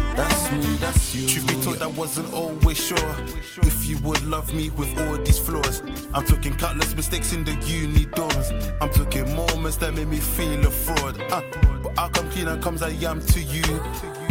[0.81, 1.27] That's you.
[1.27, 3.15] Truth be told, I wasn't always sure
[3.61, 5.83] if you would love me with all these flaws.
[6.11, 8.75] I'm talking countless mistakes in the uni dorms.
[8.81, 11.21] I'm talking moments that made me feel a fraud.
[11.31, 11.43] Uh,
[11.83, 13.61] but how come clean and comes I am to you?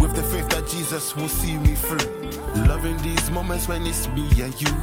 [0.01, 2.33] With the faith that Jesus will see me through.
[2.67, 4.75] Loving these moments when it's me and you.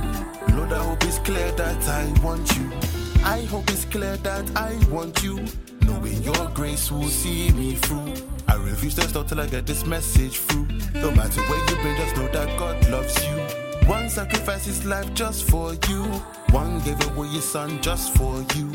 [0.56, 3.07] Lord, I hope it's clear that I want you.
[3.24, 5.46] I hope it's clear that I want you.
[5.82, 8.14] Knowing your grace will see me through.
[8.48, 10.68] I refuse to stop till I get this message through.
[10.96, 13.68] No matter where you've been, just know that God loves you.
[13.88, 16.04] One sacrificed his life just for you.
[16.52, 18.68] One gave away his son just for you.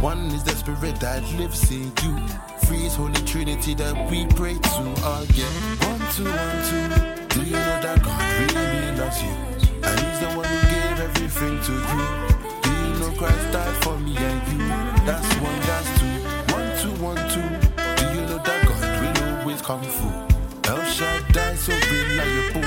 [0.00, 2.18] One is the spirit that lives in you.
[2.64, 4.82] Three is Holy Trinity that we pray to
[5.22, 5.52] again.
[5.88, 7.28] One, two, one, two.
[7.28, 9.30] Do you know that God really loves you?
[9.82, 12.37] And he's the one who gave everything to you.
[13.18, 14.58] Christ died for me and you?
[15.04, 16.06] That's one, that's two.
[16.54, 17.42] One, two, one, two.
[17.98, 20.70] Do you know that God will always come through?
[20.70, 22.62] El Shaddai, so reliable.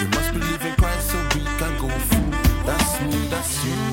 [0.00, 2.30] You must believe in Christ so we can go through.
[2.64, 3.89] That's me, that's you,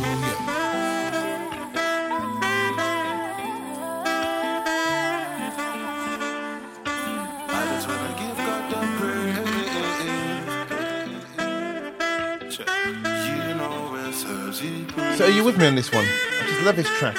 [14.57, 16.03] So are you with me on this one?
[16.03, 17.15] I just love this track.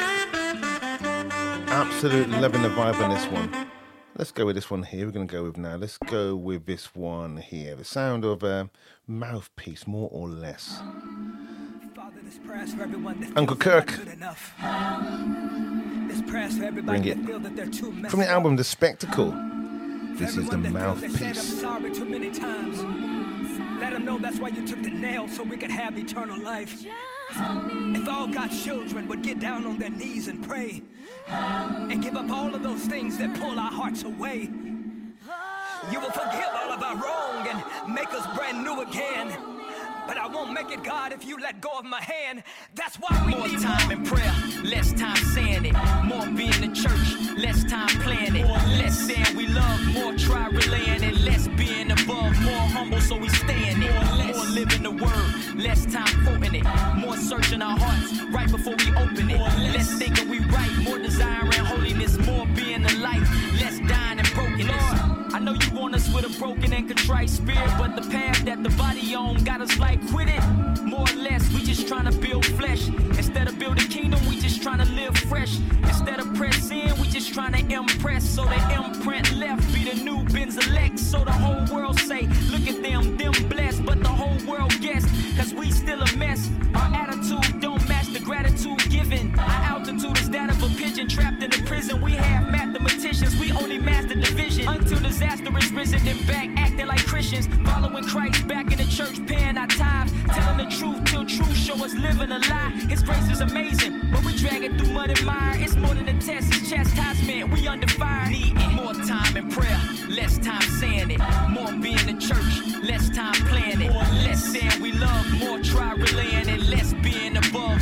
[1.69, 3.69] Absolutely loving the vibe on this one.
[4.17, 5.07] Let's go with this one here.
[5.07, 5.77] We're going to go with now.
[5.77, 7.77] Let's go with this one here.
[7.77, 8.71] The sound of a
[9.07, 10.81] mouthpiece, more or less.
[13.37, 13.87] Uncle Kirk.
[16.87, 17.19] Bring it.
[18.11, 19.31] From the album The Spectacle.
[20.15, 21.61] This is the mouthpiece.
[21.61, 22.83] sorry too many times.
[23.81, 26.85] Let them know that's why you took the nail so we could have eternal life.
[27.31, 30.83] If all God's children would get down on their knees and pray
[31.29, 34.51] and give up all of those things that pull our hearts away,
[35.93, 39.37] you will forgive all of our wrong and make us brand new again.
[40.07, 42.43] But I won't make it, God, if you let go of my hand.
[42.75, 44.35] That's why we More need time in prayer,
[44.65, 45.75] less time saying it.
[46.05, 48.49] More being in church, less time planning it.
[48.79, 51.19] Less saying we love, more try relaying it.
[51.21, 51.97] Less being a
[52.69, 53.93] humble, so we stay in it.
[54.35, 56.65] More living the word, less time quoting it.
[56.97, 59.41] More searching our hearts right before we open it.
[59.75, 63.23] Less thinking we right, more desiring holiness, more being the light
[66.79, 70.43] and contrite spirit, but the path that the body on got us like quit it.
[70.83, 72.89] More or less, we just trying to build flesh.
[72.89, 75.59] Instead of building kingdom, we just trying to live fresh.
[75.83, 78.25] Instead of press in, we just trying to impress.
[78.25, 80.99] So the imprint left be the new Benz elect.
[80.99, 83.85] So the whole world say, look at them, them blessed.
[83.85, 85.05] But the whole world guess,
[85.37, 86.51] cause we still a mess.
[86.75, 87.08] Our
[89.39, 92.01] Our altitude is that of a pigeon trapped in a prison.
[92.01, 94.69] We have mathematicians, we only master division.
[94.69, 97.49] Until disaster is risen, then back acting like Christians.
[97.65, 100.13] Following Christ back in the church, paying our tithes.
[100.35, 102.71] Telling the truth till truth show us living a lie.
[102.89, 105.57] His grace is amazing, but we drag it through mud and mire.
[105.57, 107.51] It's more than a test, it's chastisement.
[107.53, 108.29] We under fire.
[108.29, 111.21] Needing more time in prayer, less time saying it.
[111.49, 113.93] More being the church, less time playing it.
[113.93, 116.61] More less saying we love, more try relaying it.
[116.69, 117.37] Less being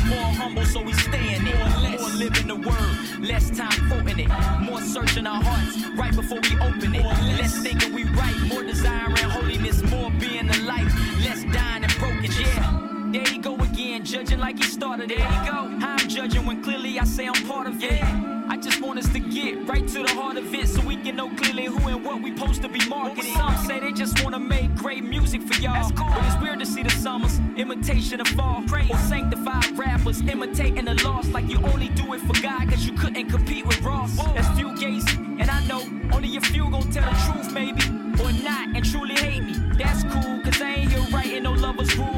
[0.07, 1.99] more humble, so we stay in it.
[1.99, 4.29] More living the word, less time quoting it.
[4.61, 7.03] More searching our hearts right before we open it.
[7.39, 10.87] Less thinking we right, more desiring holiness, more being the light,
[13.11, 15.09] There you go again, judging like he started.
[15.09, 15.69] There you go.
[15.81, 18.03] I'm judging when clearly I say I'm part of it.
[18.49, 21.15] I just want us to get right to the heart of it so we can
[21.15, 23.33] know clearly who and what we supposed to be marketing.
[23.35, 25.89] Some say they just want to make great music for y'all.
[25.91, 26.07] Cool.
[26.09, 28.63] But it's weird to see the summers, imitation of fall.
[28.89, 32.93] Or sanctified rappers imitating the lost like you only do it for God because you
[32.93, 34.15] couldn't compete with Ross.
[34.33, 35.81] That's few gates, and I know
[36.13, 37.81] only a few gon' tell the truth, maybe.
[38.23, 39.53] Or not, and truly hate me.
[39.77, 42.16] That's cool, cause I ain't here writing no lover's groove.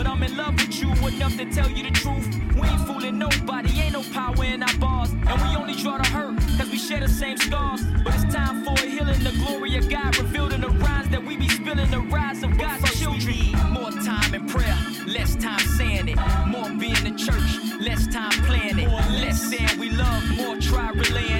[0.00, 2.26] But I'm in love with you enough to tell you the truth.
[2.54, 5.10] We ain't fooling nobody, ain't no power in our bars.
[5.12, 7.82] And we only draw the hurt, cause we share the same scars.
[8.02, 11.22] But it's time for a healing, the glory of God revealed in the rhymes that
[11.22, 13.52] we be spilling, the rise of God's children.
[13.74, 14.74] More time in prayer,
[15.06, 16.16] less time saying it.
[16.46, 18.88] More being the church, less time playing it.
[19.20, 21.39] Less saying we love, more try relaying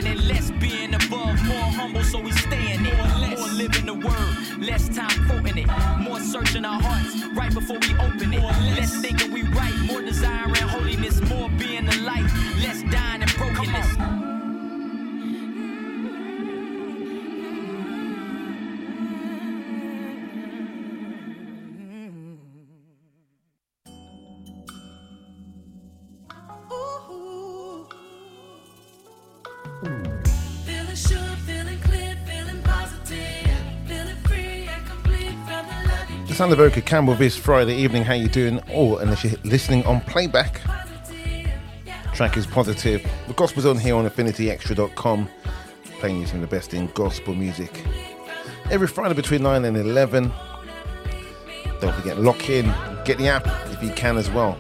[4.61, 5.69] less time quoting it.
[6.01, 8.43] More searching our hearts right before we open it.
[8.77, 12.27] Less thinking we right, more desiring holiness, more being the light,
[36.41, 38.03] The sound Campbell this Friday evening.
[38.03, 38.63] How you doing?
[38.73, 40.63] Or unless you're listening on playback.
[42.15, 43.07] Track is positive.
[43.29, 45.29] The gospel's on here on affinityextra.com.
[45.99, 47.85] Playing you some of the best in gospel music.
[48.71, 50.33] Every Friday between 9 and 11.
[51.83, 52.73] Don't forget, lock in.
[53.05, 54.59] Get the app if you can as well.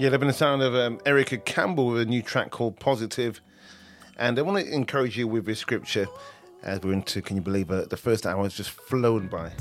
[0.00, 3.38] Yeah, they've been the sound of um, Erica Campbell with a new track called Positive.
[4.16, 6.06] And I want to encourage you with this scripture
[6.62, 7.90] as we're into, can you believe it?
[7.90, 9.52] The first hour has just flown by.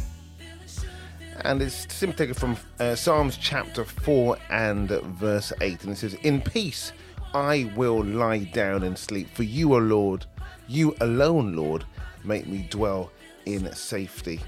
[1.41, 5.83] And it's simply taken from uh, Psalms chapter 4 and verse 8.
[5.83, 6.93] And it says, In peace
[7.33, 10.25] I will lie down and sleep, for you, O Lord,
[10.69, 11.83] you alone, Lord,
[12.23, 13.11] make me dwell
[13.45, 14.39] in safety.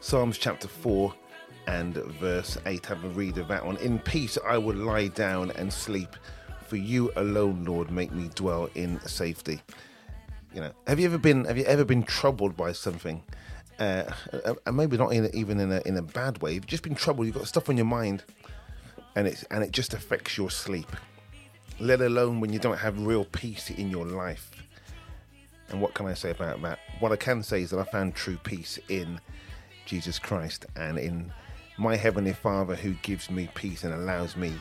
[0.00, 1.14] Psalms chapter 4
[1.70, 2.86] and verse 8.
[2.86, 3.76] Have a read of that one.
[3.78, 6.16] In peace I will lie down and sleep,
[6.66, 9.62] for you alone, Lord, make me dwell in safety.
[10.52, 13.22] You know, have you ever been have you ever been troubled by something?
[13.78, 14.12] Uh,
[14.66, 16.52] and maybe not in, even in a, in a bad way.
[16.52, 17.26] You've just been troubled.
[17.26, 18.24] You've got stuff on your mind,
[19.14, 20.90] and it's and it just affects your sleep.
[21.78, 24.50] Let alone when you don't have real peace in your life.
[25.70, 26.80] And what can I say about that?
[26.98, 29.20] What I can say is that I found true peace in
[29.86, 31.32] Jesus Christ and in
[31.80, 34.52] my Heavenly Father who gives me peace and allows me,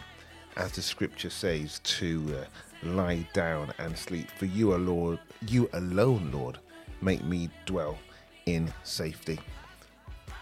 [0.55, 4.31] as the scripture says, to uh, lie down and sleep.
[4.31, 6.59] For you, are Lord, you alone, Lord,
[7.01, 7.97] make me dwell
[8.45, 9.37] in safety.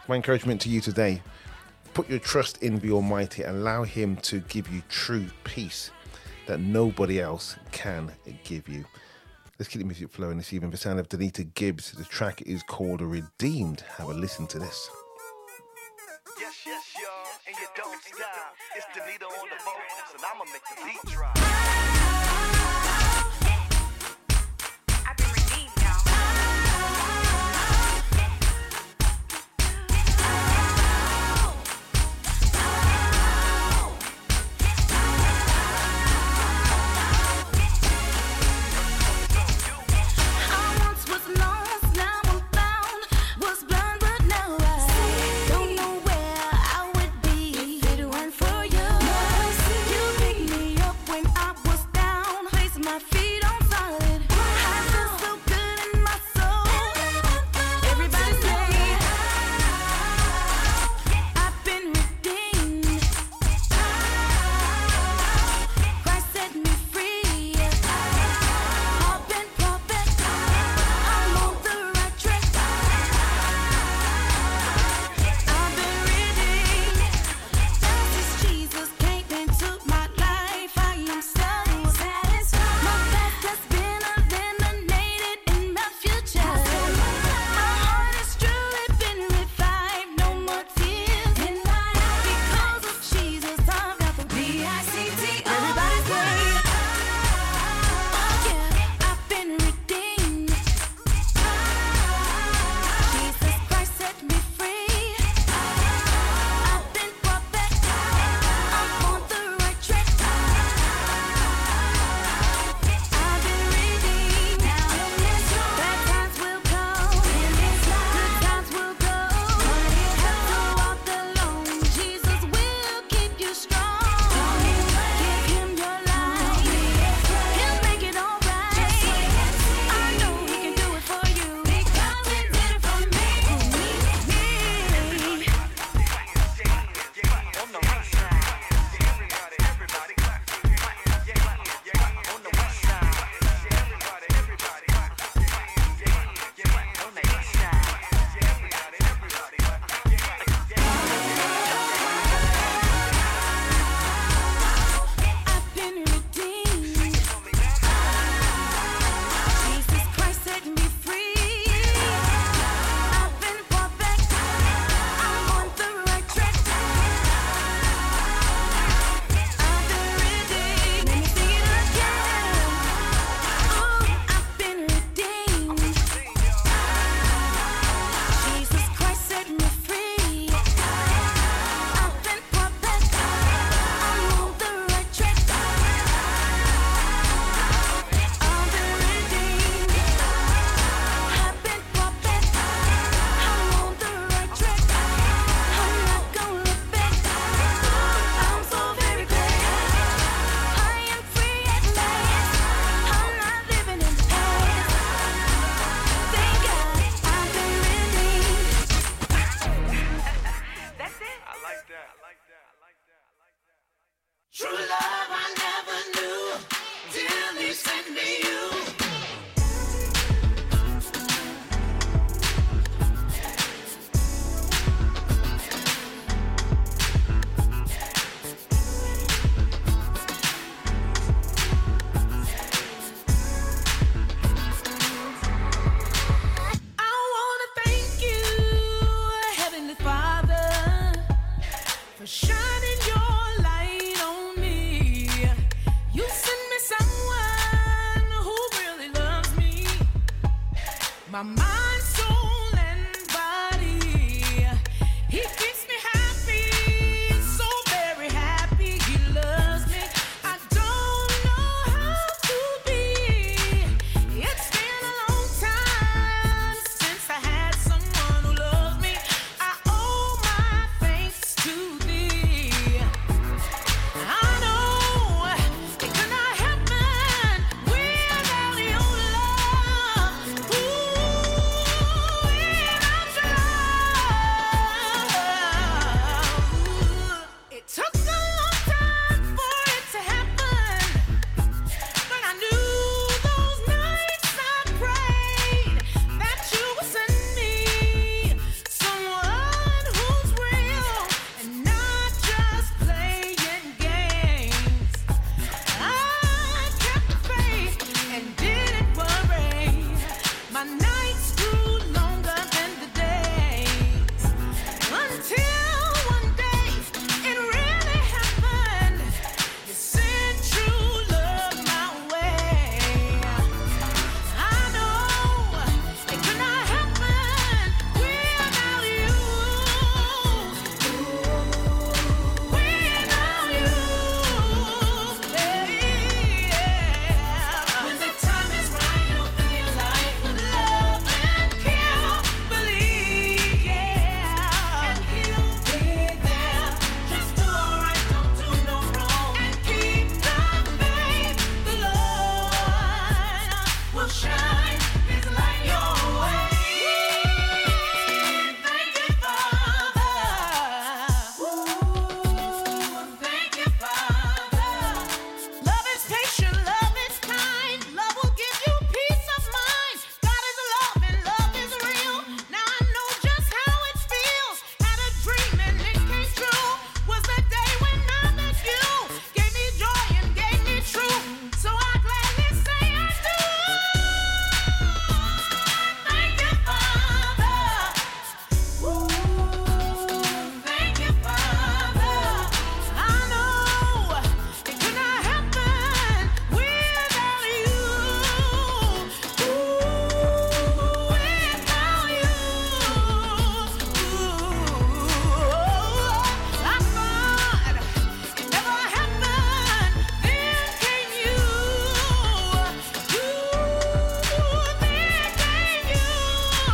[0.07, 1.23] My encouragement to you today
[1.95, 5.89] put your trust in the Almighty, allow Him to give you true peace
[6.45, 8.11] that nobody else can
[8.43, 8.85] give you.
[9.57, 10.69] Let's keep the music flowing this evening.
[10.69, 11.93] The sound of Danita Gibbs.
[11.93, 13.81] The track is called Redeemed.
[13.97, 14.91] Have a listen to this.
[17.77, 18.55] Yes, yes, y'all, and don't stop.
[18.75, 21.56] It's Danita on the vocals, and I'ma make the beat drop.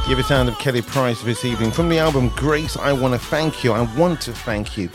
[0.03, 2.75] You hear a sound of Kelly Price this evening from the album Grace.
[2.75, 3.71] I want to thank you.
[3.71, 4.89] I want to thank you.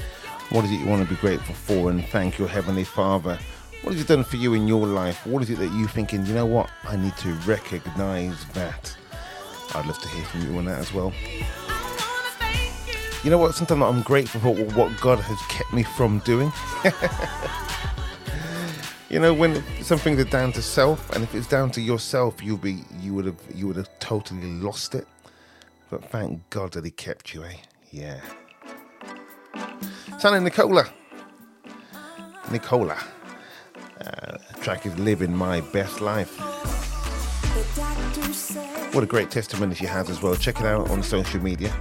[0.51, 3.39] What is it you want to be grateful for and thank your Heavenly Father?
[3.81, 5.27] What has He done for you in your life?
[5.27, 6.69] What is it that you're thinking, you know what?
[6.85, 8.95] I need to recognize that.
[9.75, 11.11] I'd love to hear from you on that as well.
[13.25, 13.55] You know what?
[13.55, 16.53] Sometimes I'm grateful for what God has kept me from doing.
[19.09, 22.43] you know when some things are down to self and if it's down to yourself
[22.43, 25.07] you'll be you would have you would have totally lost it.
[25.91, 27.57] But thank god that he kept you eh?
[27.91, 28.21] Yeah.
[30.19, 30.91] Sonny nicola.
[32.51, 32.99] Nicola.
[34.01, 36.39] Uh, track is living my best life.
[38.95, 40.35] What a great testimony she has as well.
[40.35, 41.73] Check it out on social media.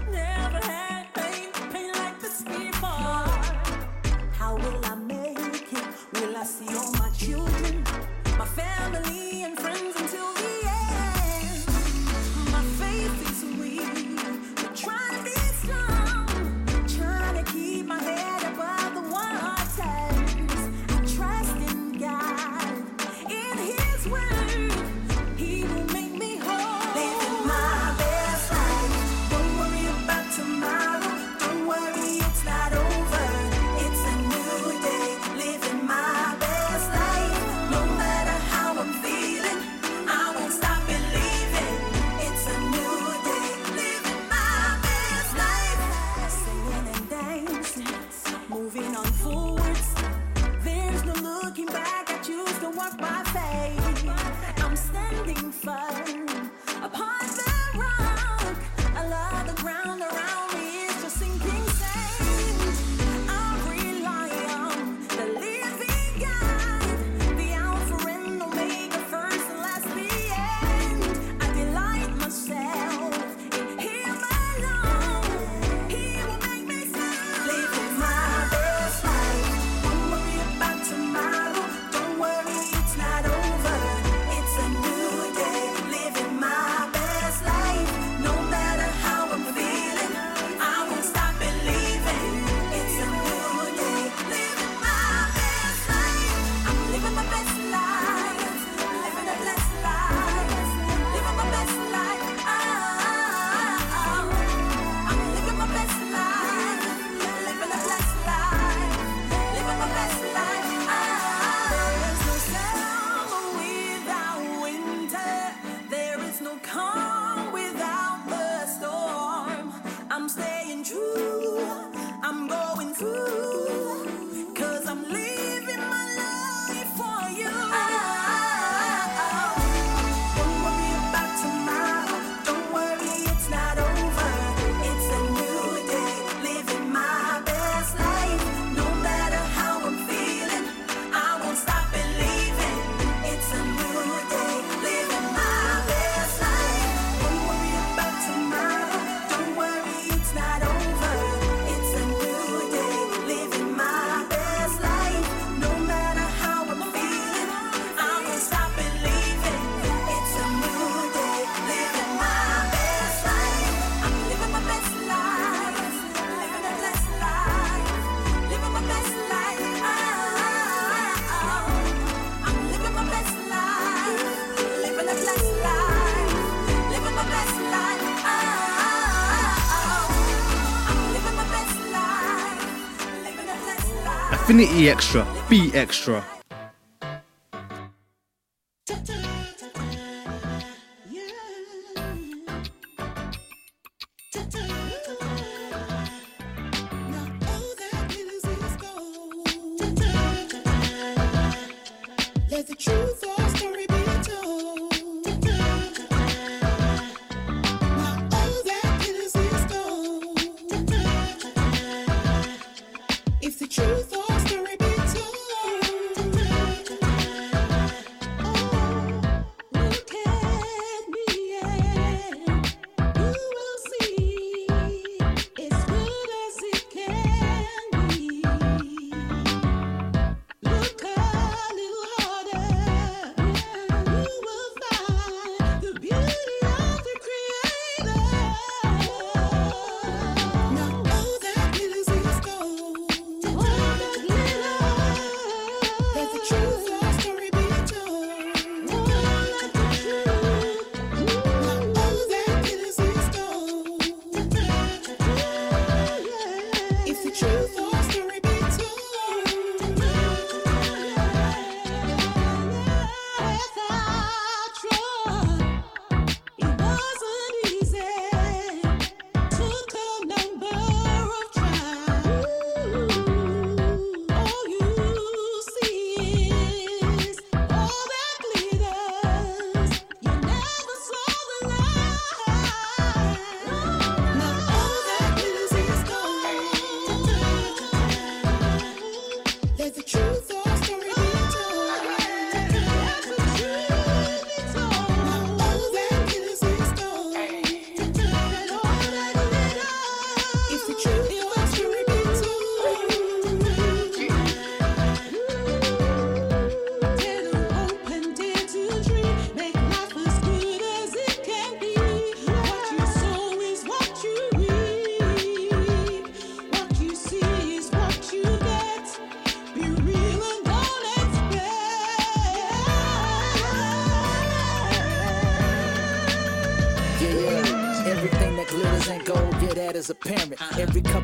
[184.50, 186.37] Infinity Extra, be extra.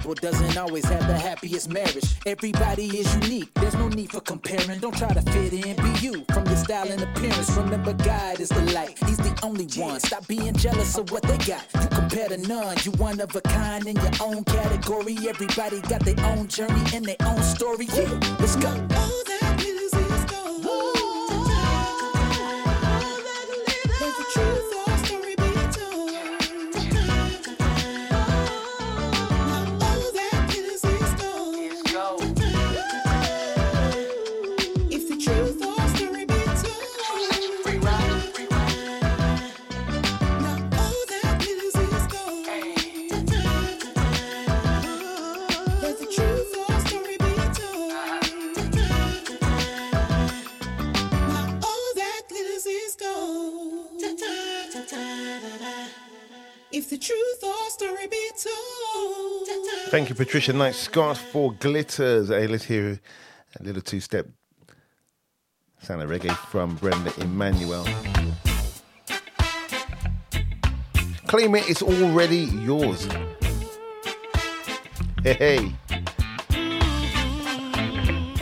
[0.03, 2.15] Doesn't always have the happiest marriage.
[2.25, 4.79] Everybody is unique, there's no need for comparing.
[4.79, 7.49] Don't try to fit in, be you from your style and appearance.
[7.57, 9.99] Remember, God is the light, He's the only one.
[9.99, 11.65] Stop being jealous of what they got.
[11.81, 15.17] You compare to none, you one of a kind in your own category.
[15.27, 17.87] Everybody got their own journey and their own story.
[17.93, 19.42] Yeah, let's go.
[59.93, 62.29] Thank you, Patricia Nice Scarf for Glitters.
[62.29, 62.99] Hey, let's hear
[63.59, 64.25] a little two step
[65.83, 67.83] sound of reggae from Brenda Emmanuel.
[71.27, 73.07] Claim it, it's already yours.
[75.21, 75.75] Hey, hey.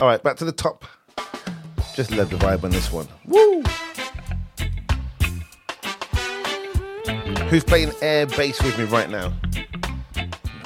[0.00, 0.86] All right, back to the top.
[1.94, 3.06] Just love the vibe on this one.
[3.26, 3.62] Woo!
[7.50, 9.34] Who's playing air bass with me right now?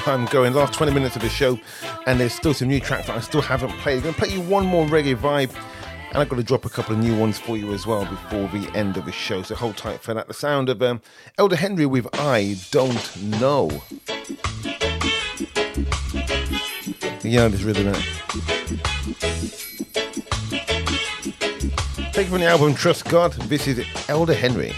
[0.00, 0.54] Time going?
[0.54, 1.58] Last 20 minutes of the show,
[2.06, 3.98] and there's still some new tracks that I still haven't played.
[3.98, 5.54] I'm gonna play you one more reggae vibe,
[6.08, 8.48] and I've got to drop a couple of new ones for you as well before
[8.48, 9.42] the end of the show.
[9.42, 10.26] So hold tight for that.
[10.26, 11.02] The sound of um,
[11.38, 13.68] Elder Henry with I Don't Know.
[17.22, 17.92] Know this rhythm?
[22.12, 23.32] Take it from the album Trust God.
[23.32, 24.72] This is Elder Henry.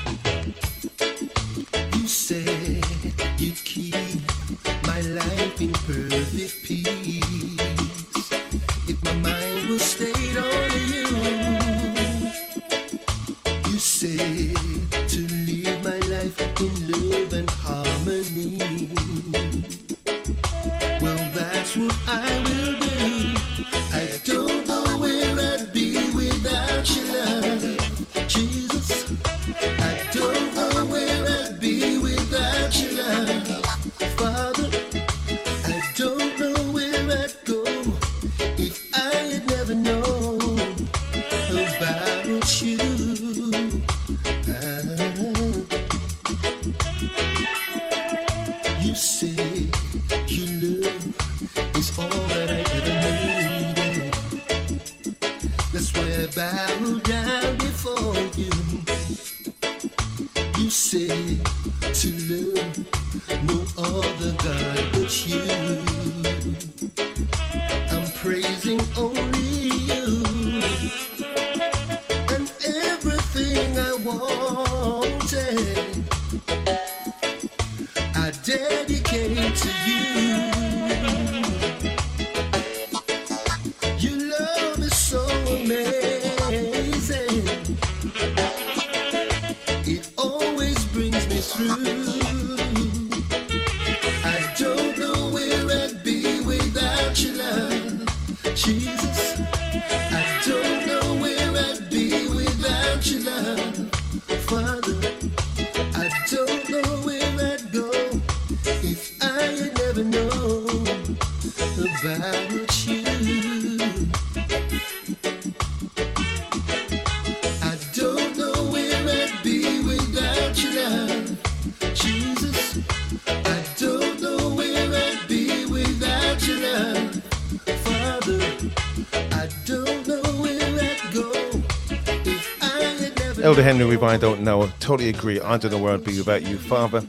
[134.02, 134.70] I Don't Know.
[134.80, 135.40] Totally agree.
[135.40, 137.02] I don't know where I'd be without you, Father.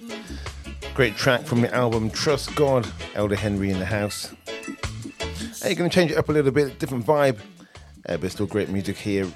[0.94, 2.88] Great track from the album Trust God.
[3.16, 4.34] Elder Henry in the house.
[5.62, 7.40] Hey, you're going to change it up a little bit, different vibe,
[8.08, 9.28] uh, but still great music here.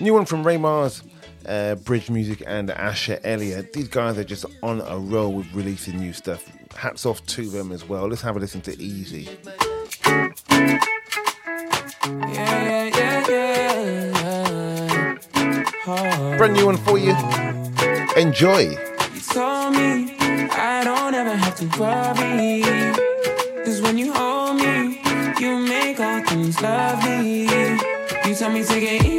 [0.00, 1.02] New one from Ray Mars,
[1.46, 3.72] uh, Bridge Music, and Asher Elliott.
[3.72, 6.44] These guys are just on a roll with releasing new stuff.
[6.76, 8.06] Hats off to them as well.
[8.08, 9.28] Let's have a listen to Easy.
[16.38, 17.16] Brand new one for you.
[18.16, 18.60] Enjoy.
[18.60, 20.14] You told me
[20.52, 22.62] I don't ever have to worry.
[23.64, 25.00] Cause when you hold me,
[25.40, 27.42] you make all things lovely.
[28.24, 29.17] You tell me take it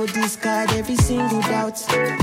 [0.00, 2.19] go discard every single doubt.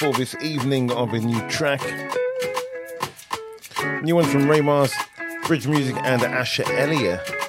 [0.00, 1.82] for this evening of a new track.
[4.02, 4.94] New one from Ray Mars,
[5.46, 7.39] Bridge Music, and Asher Elliott.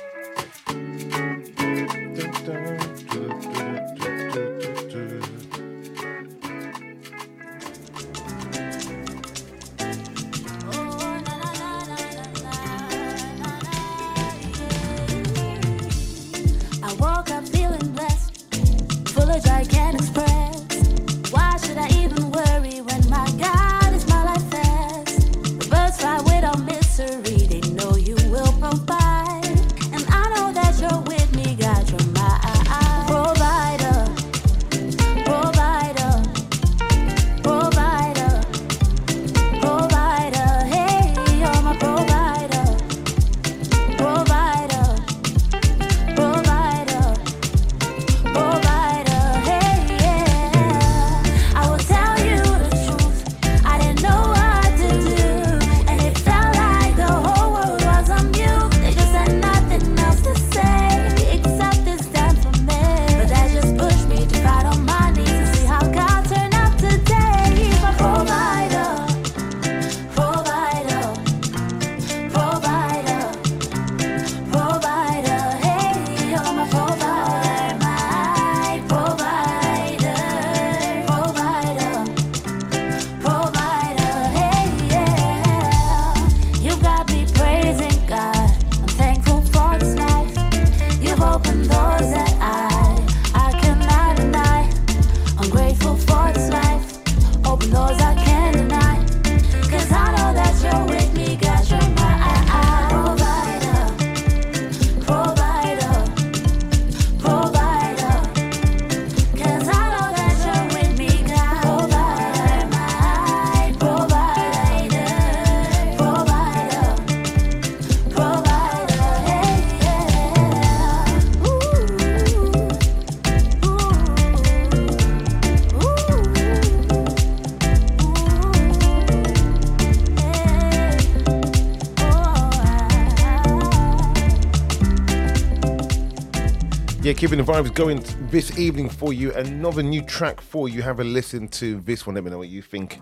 [137.22, 139.31] keeping the vibes going this evening for you.
[139.34, 140.81] Another new track for you.
[140.81, 142.15] Have a listen to this one.
[142.15, 142.99] Let me know what you think.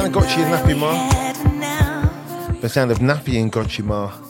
[0.00, 2.60] Sound of Gotchi and Nappy Ma.
[2.62, 4.29] The sound of Nappy and Gotchi Ma.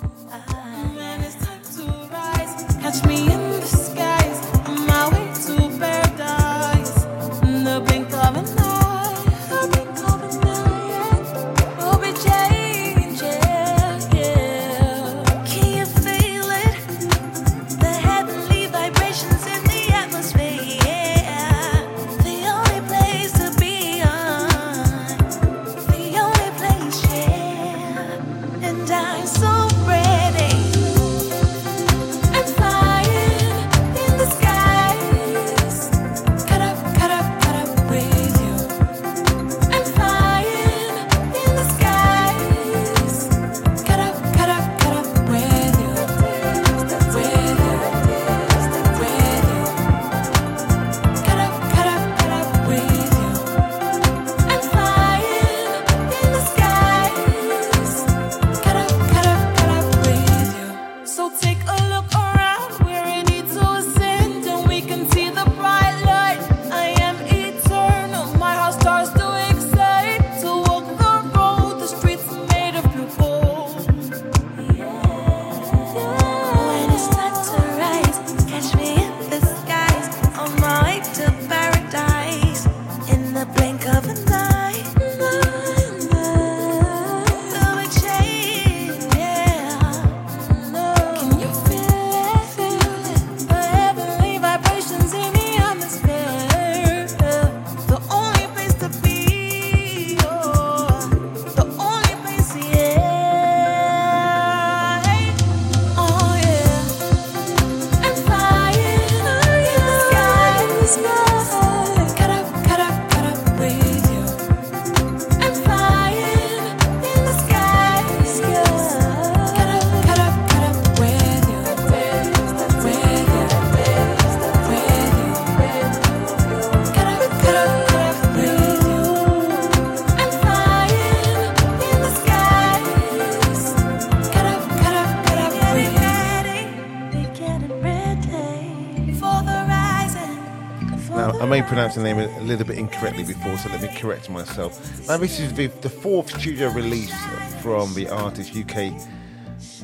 [141.71, 145.07] May pronounce the name a little bit incorrectly before, so let me correct myself.
[145.07, 147.15] Now, this is the, the fourth studio release
[147.63, 148.93] from the artist, UK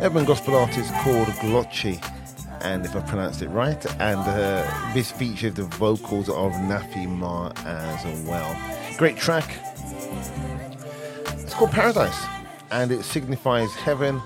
[0.01, 2.03] urban gospel artist called Glotchy,
[2.63, 7.53] and if I pronounced it right, and uh, this features the vocals of Nafi Ma
[7.65, 8.57] as well.
[8.97, 9.59] Great track.
[11.39, 12.21] It's called Paradise,
[12.71, 14.21] and it signifies heaven,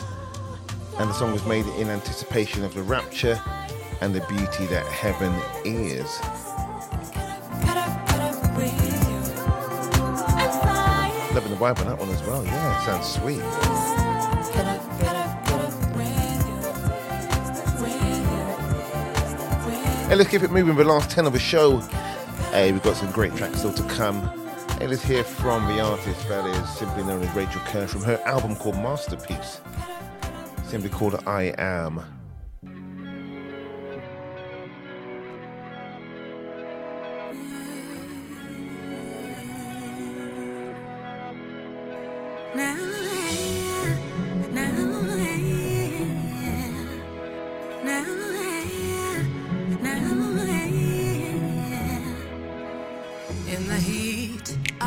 [0.98, 3.40] and the song was made in anticipation of the rapture
[4.00, 5.34] and the beauty that heaven
[5.64, 6.20] is.
[11.60, 12.42] Vibe on that one as well.
[12.42, 13.42] Yeah, sounds sweet.
[20.08, 20.74] Hey, let's keep it moving.
[20.74, 21.76] The last 10 of the show.
[22.50, 24.22] Hey, we've got some great tracks still to come.
[24.78, 28.18] Hey, let's hear from the artist that is simply known as Rachel Kerr from her
[28.24, 29.60] album called Masterpiece.
[30.64, 32.19] Simply called I Am.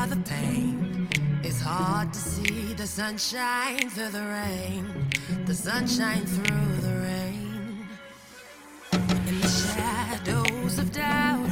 [0.10, 1.08] The pain,
[1.44, 4.86] it's hard to see the sunshine through the rain.
[5.46, 7.88] The sunshine through the rain.
[9.28, 11.50] In the shadows of doubt,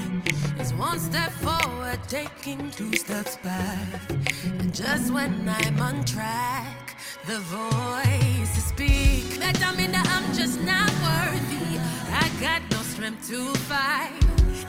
[0.59, 4.11] it's one step forward, taking two steps back.
[4.59, 6.97] And just when I'm on track,
[7.27, 9.39] the voices speak.
[9.39, 11.79] They tell in that I'm just not worthy.
[12.11, 14.11] I got no strength to fight.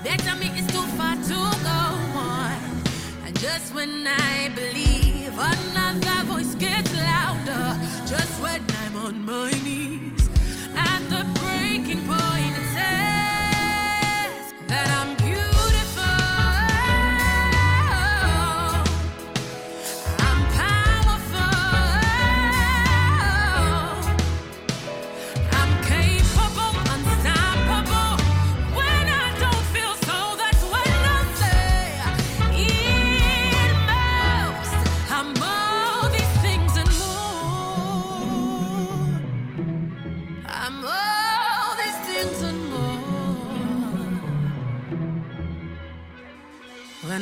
[0.05, 2.12] They tell me it's too far to go
[3.43, 7.77] just when I believe, another voice gets louder.
[8.07, 10.29] Just when I'm on my knees,
[10.77, 12.42] at the breaking point,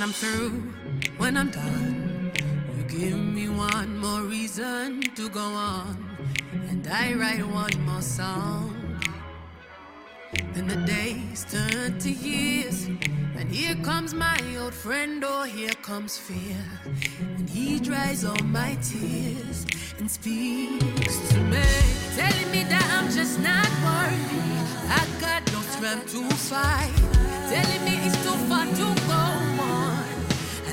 [0.01, 0.51] When I'm through,
[1.19, 2.33] when I'm done,
[2.75, 5.95] you give me one more reason to go on,
[6.71, 8.99] and I write one more song.
[10.55, 12.87] Then the days turn to years,
[13.37, 16.65] and here comes my old friend, or here comes fear,
[17.37, 19.67] and he dries all my tears
[19.99, 21.69] and speaks to me,
[22.17, 24.49] telling me that I'm just not worthy.
[24.89, 26.97] I got no strength to fight,
[27.53, 29.60] telling me it's too far to go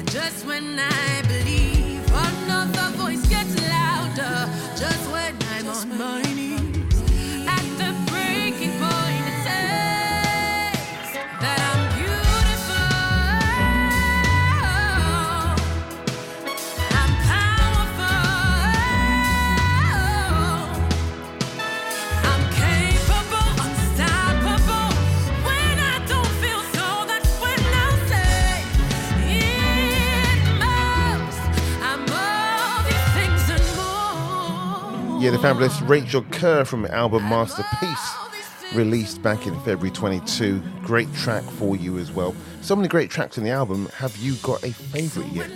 [0.09, 4.49] just when I believe, another voice gets louder.
[4.75, 6.56] Just when I'm on my knees,
[35.19, 38.15] Yeah, the fabulous Rachel Kerr from the album Masterpiece,
[38.75, 40.61] released back in February 22.
[40.83, 42.35] Great track for you as well.
[42.61, 43.87] So many great tracks in the album.
[43.97, 45.49] Have you got a favourite yet?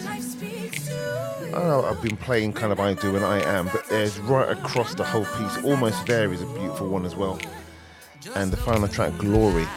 [1.51, 4.95] Know I've been playing kind of I Do and I Am, but there's right across
[4.95, 5.63] the whole piece.
[5.63, 7.39] Almost There is a beautiful one as well.
[8.35, 9.67] And the final track, Glory.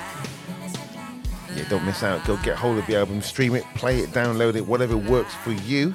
[1.55, 2.25] Yeah, don't miss out.
[2.25, 5.53] Go get hold of the album, stream it, play it, download it, whatever works for
[5.53, 5.95] you.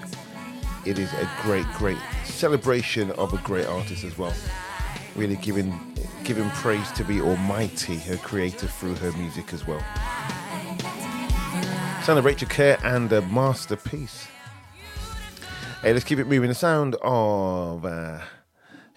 [0.89, 4.33] It is a great, great celebration of a great artist as well.
[5.15, 5.79] Really giving
[6.23, 9.85] giving praise to the Almighty, her creator, through her music as well.
[12.01, 14.25] Sound of Rachel Kerr and a masterpiece.
[15.83, 16.49] Hey, let's keep it moving.
[16.49, 17.85] The sound of.
[17.85, 18.21] Uh,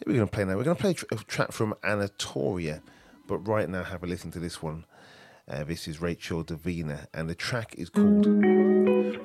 [0.02, 0.56] who are going to play now?
[0.56, 2.82] We're going to play a track from Anatolia,
[3.26, 4.86] but right now, have a listen to this one.
[5.46, 8.26] Uh, this is Rachel Davina, and the track is called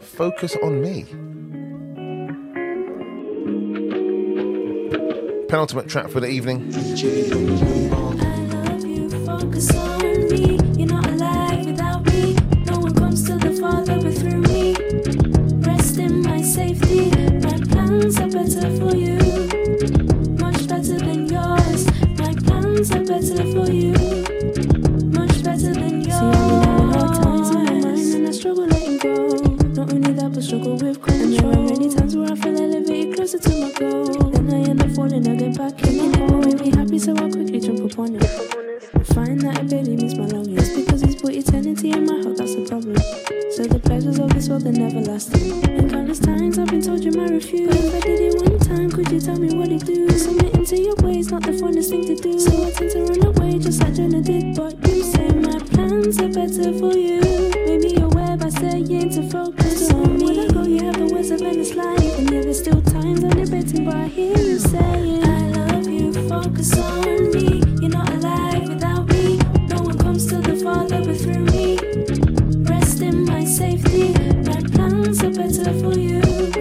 [0.03, 1.86] Focus on Me.
[5.47, 6.71] Penultimate track for the evening.
[9.25, 10.57] Focus on me
[30.57, 31.21] struggle with control.
[31.21, 34.31] And there are many times where I feel elevated closer to my goal.
[34.31, 35.99] Then I end up falling, I get back in.
[35.99, 38.23] It never made me happy, so I quickly jump upon it.
[38.95, 42.37] I find that it barely meets my longings because he's put eternity in my heart.
[42.37, 42.97] That's the problem.
[43.51, 45.63] So the pleasures of this world are never lasting.
[45.69, 47.67] And countless times I've been told you might refuse.
[47.67, 50.09] But if I did it one time, could you tell me what it do?
[50.09, 52.39] Submitting to your ways, not the funnest thing to do.
[52.39, 54.55] So I tend to run away just like Jonah did.
[54.55, 57.56] But you say my plans are better for you.
[58.47, 60.23] You're saying to focus on me.
[60.23, 62.17] When I go, you have the words of endless life.
[62.17, 66.13] And yeah, there's still times I'm debating, but I hear you saying, I love you,
[66.29, 67.61] focus on me.
[67.81, 69.35] You're not alive without me.
[69.67, 71.77] No one comes to the Father but through me.
[72.71, 74.13] Rest in my safety.
[74.13, 76.56] My plans are better for you.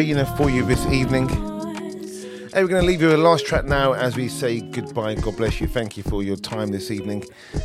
[0.00, 1.28] For you this evening.
[1.28, 5.14] Hey, we're going to leave you a last track now as we say goodbye.
[5.16, 5.66] God bless you.
[5.66, 7.22] Thank you for your time this evening.
[7.54, 7.58] Uh,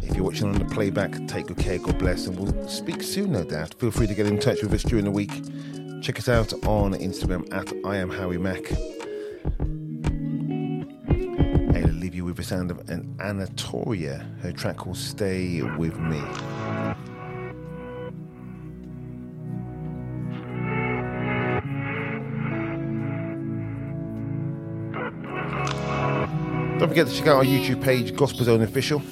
[0.00, 1.80] if you're watching on the playback, take good care.
[1.80, 2.28] God bless.
[2.28, 3.74] And we'll speak soon, no doubt.
[3.80, 5.32] Feel free to get in touch with us during the week.
[6.02, 8.70] Check us out on Instagram at I am Howie Mack.
[11.74, 14.24] I'll leave you with the sound of an Anatolia.
[14.40, 16.22] Her track will Stay With Me.
[26.96, 29.02] Forget to check out our YouTube page, Gospel Zone Official.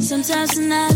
[0.00, 0.94] Sometimes when I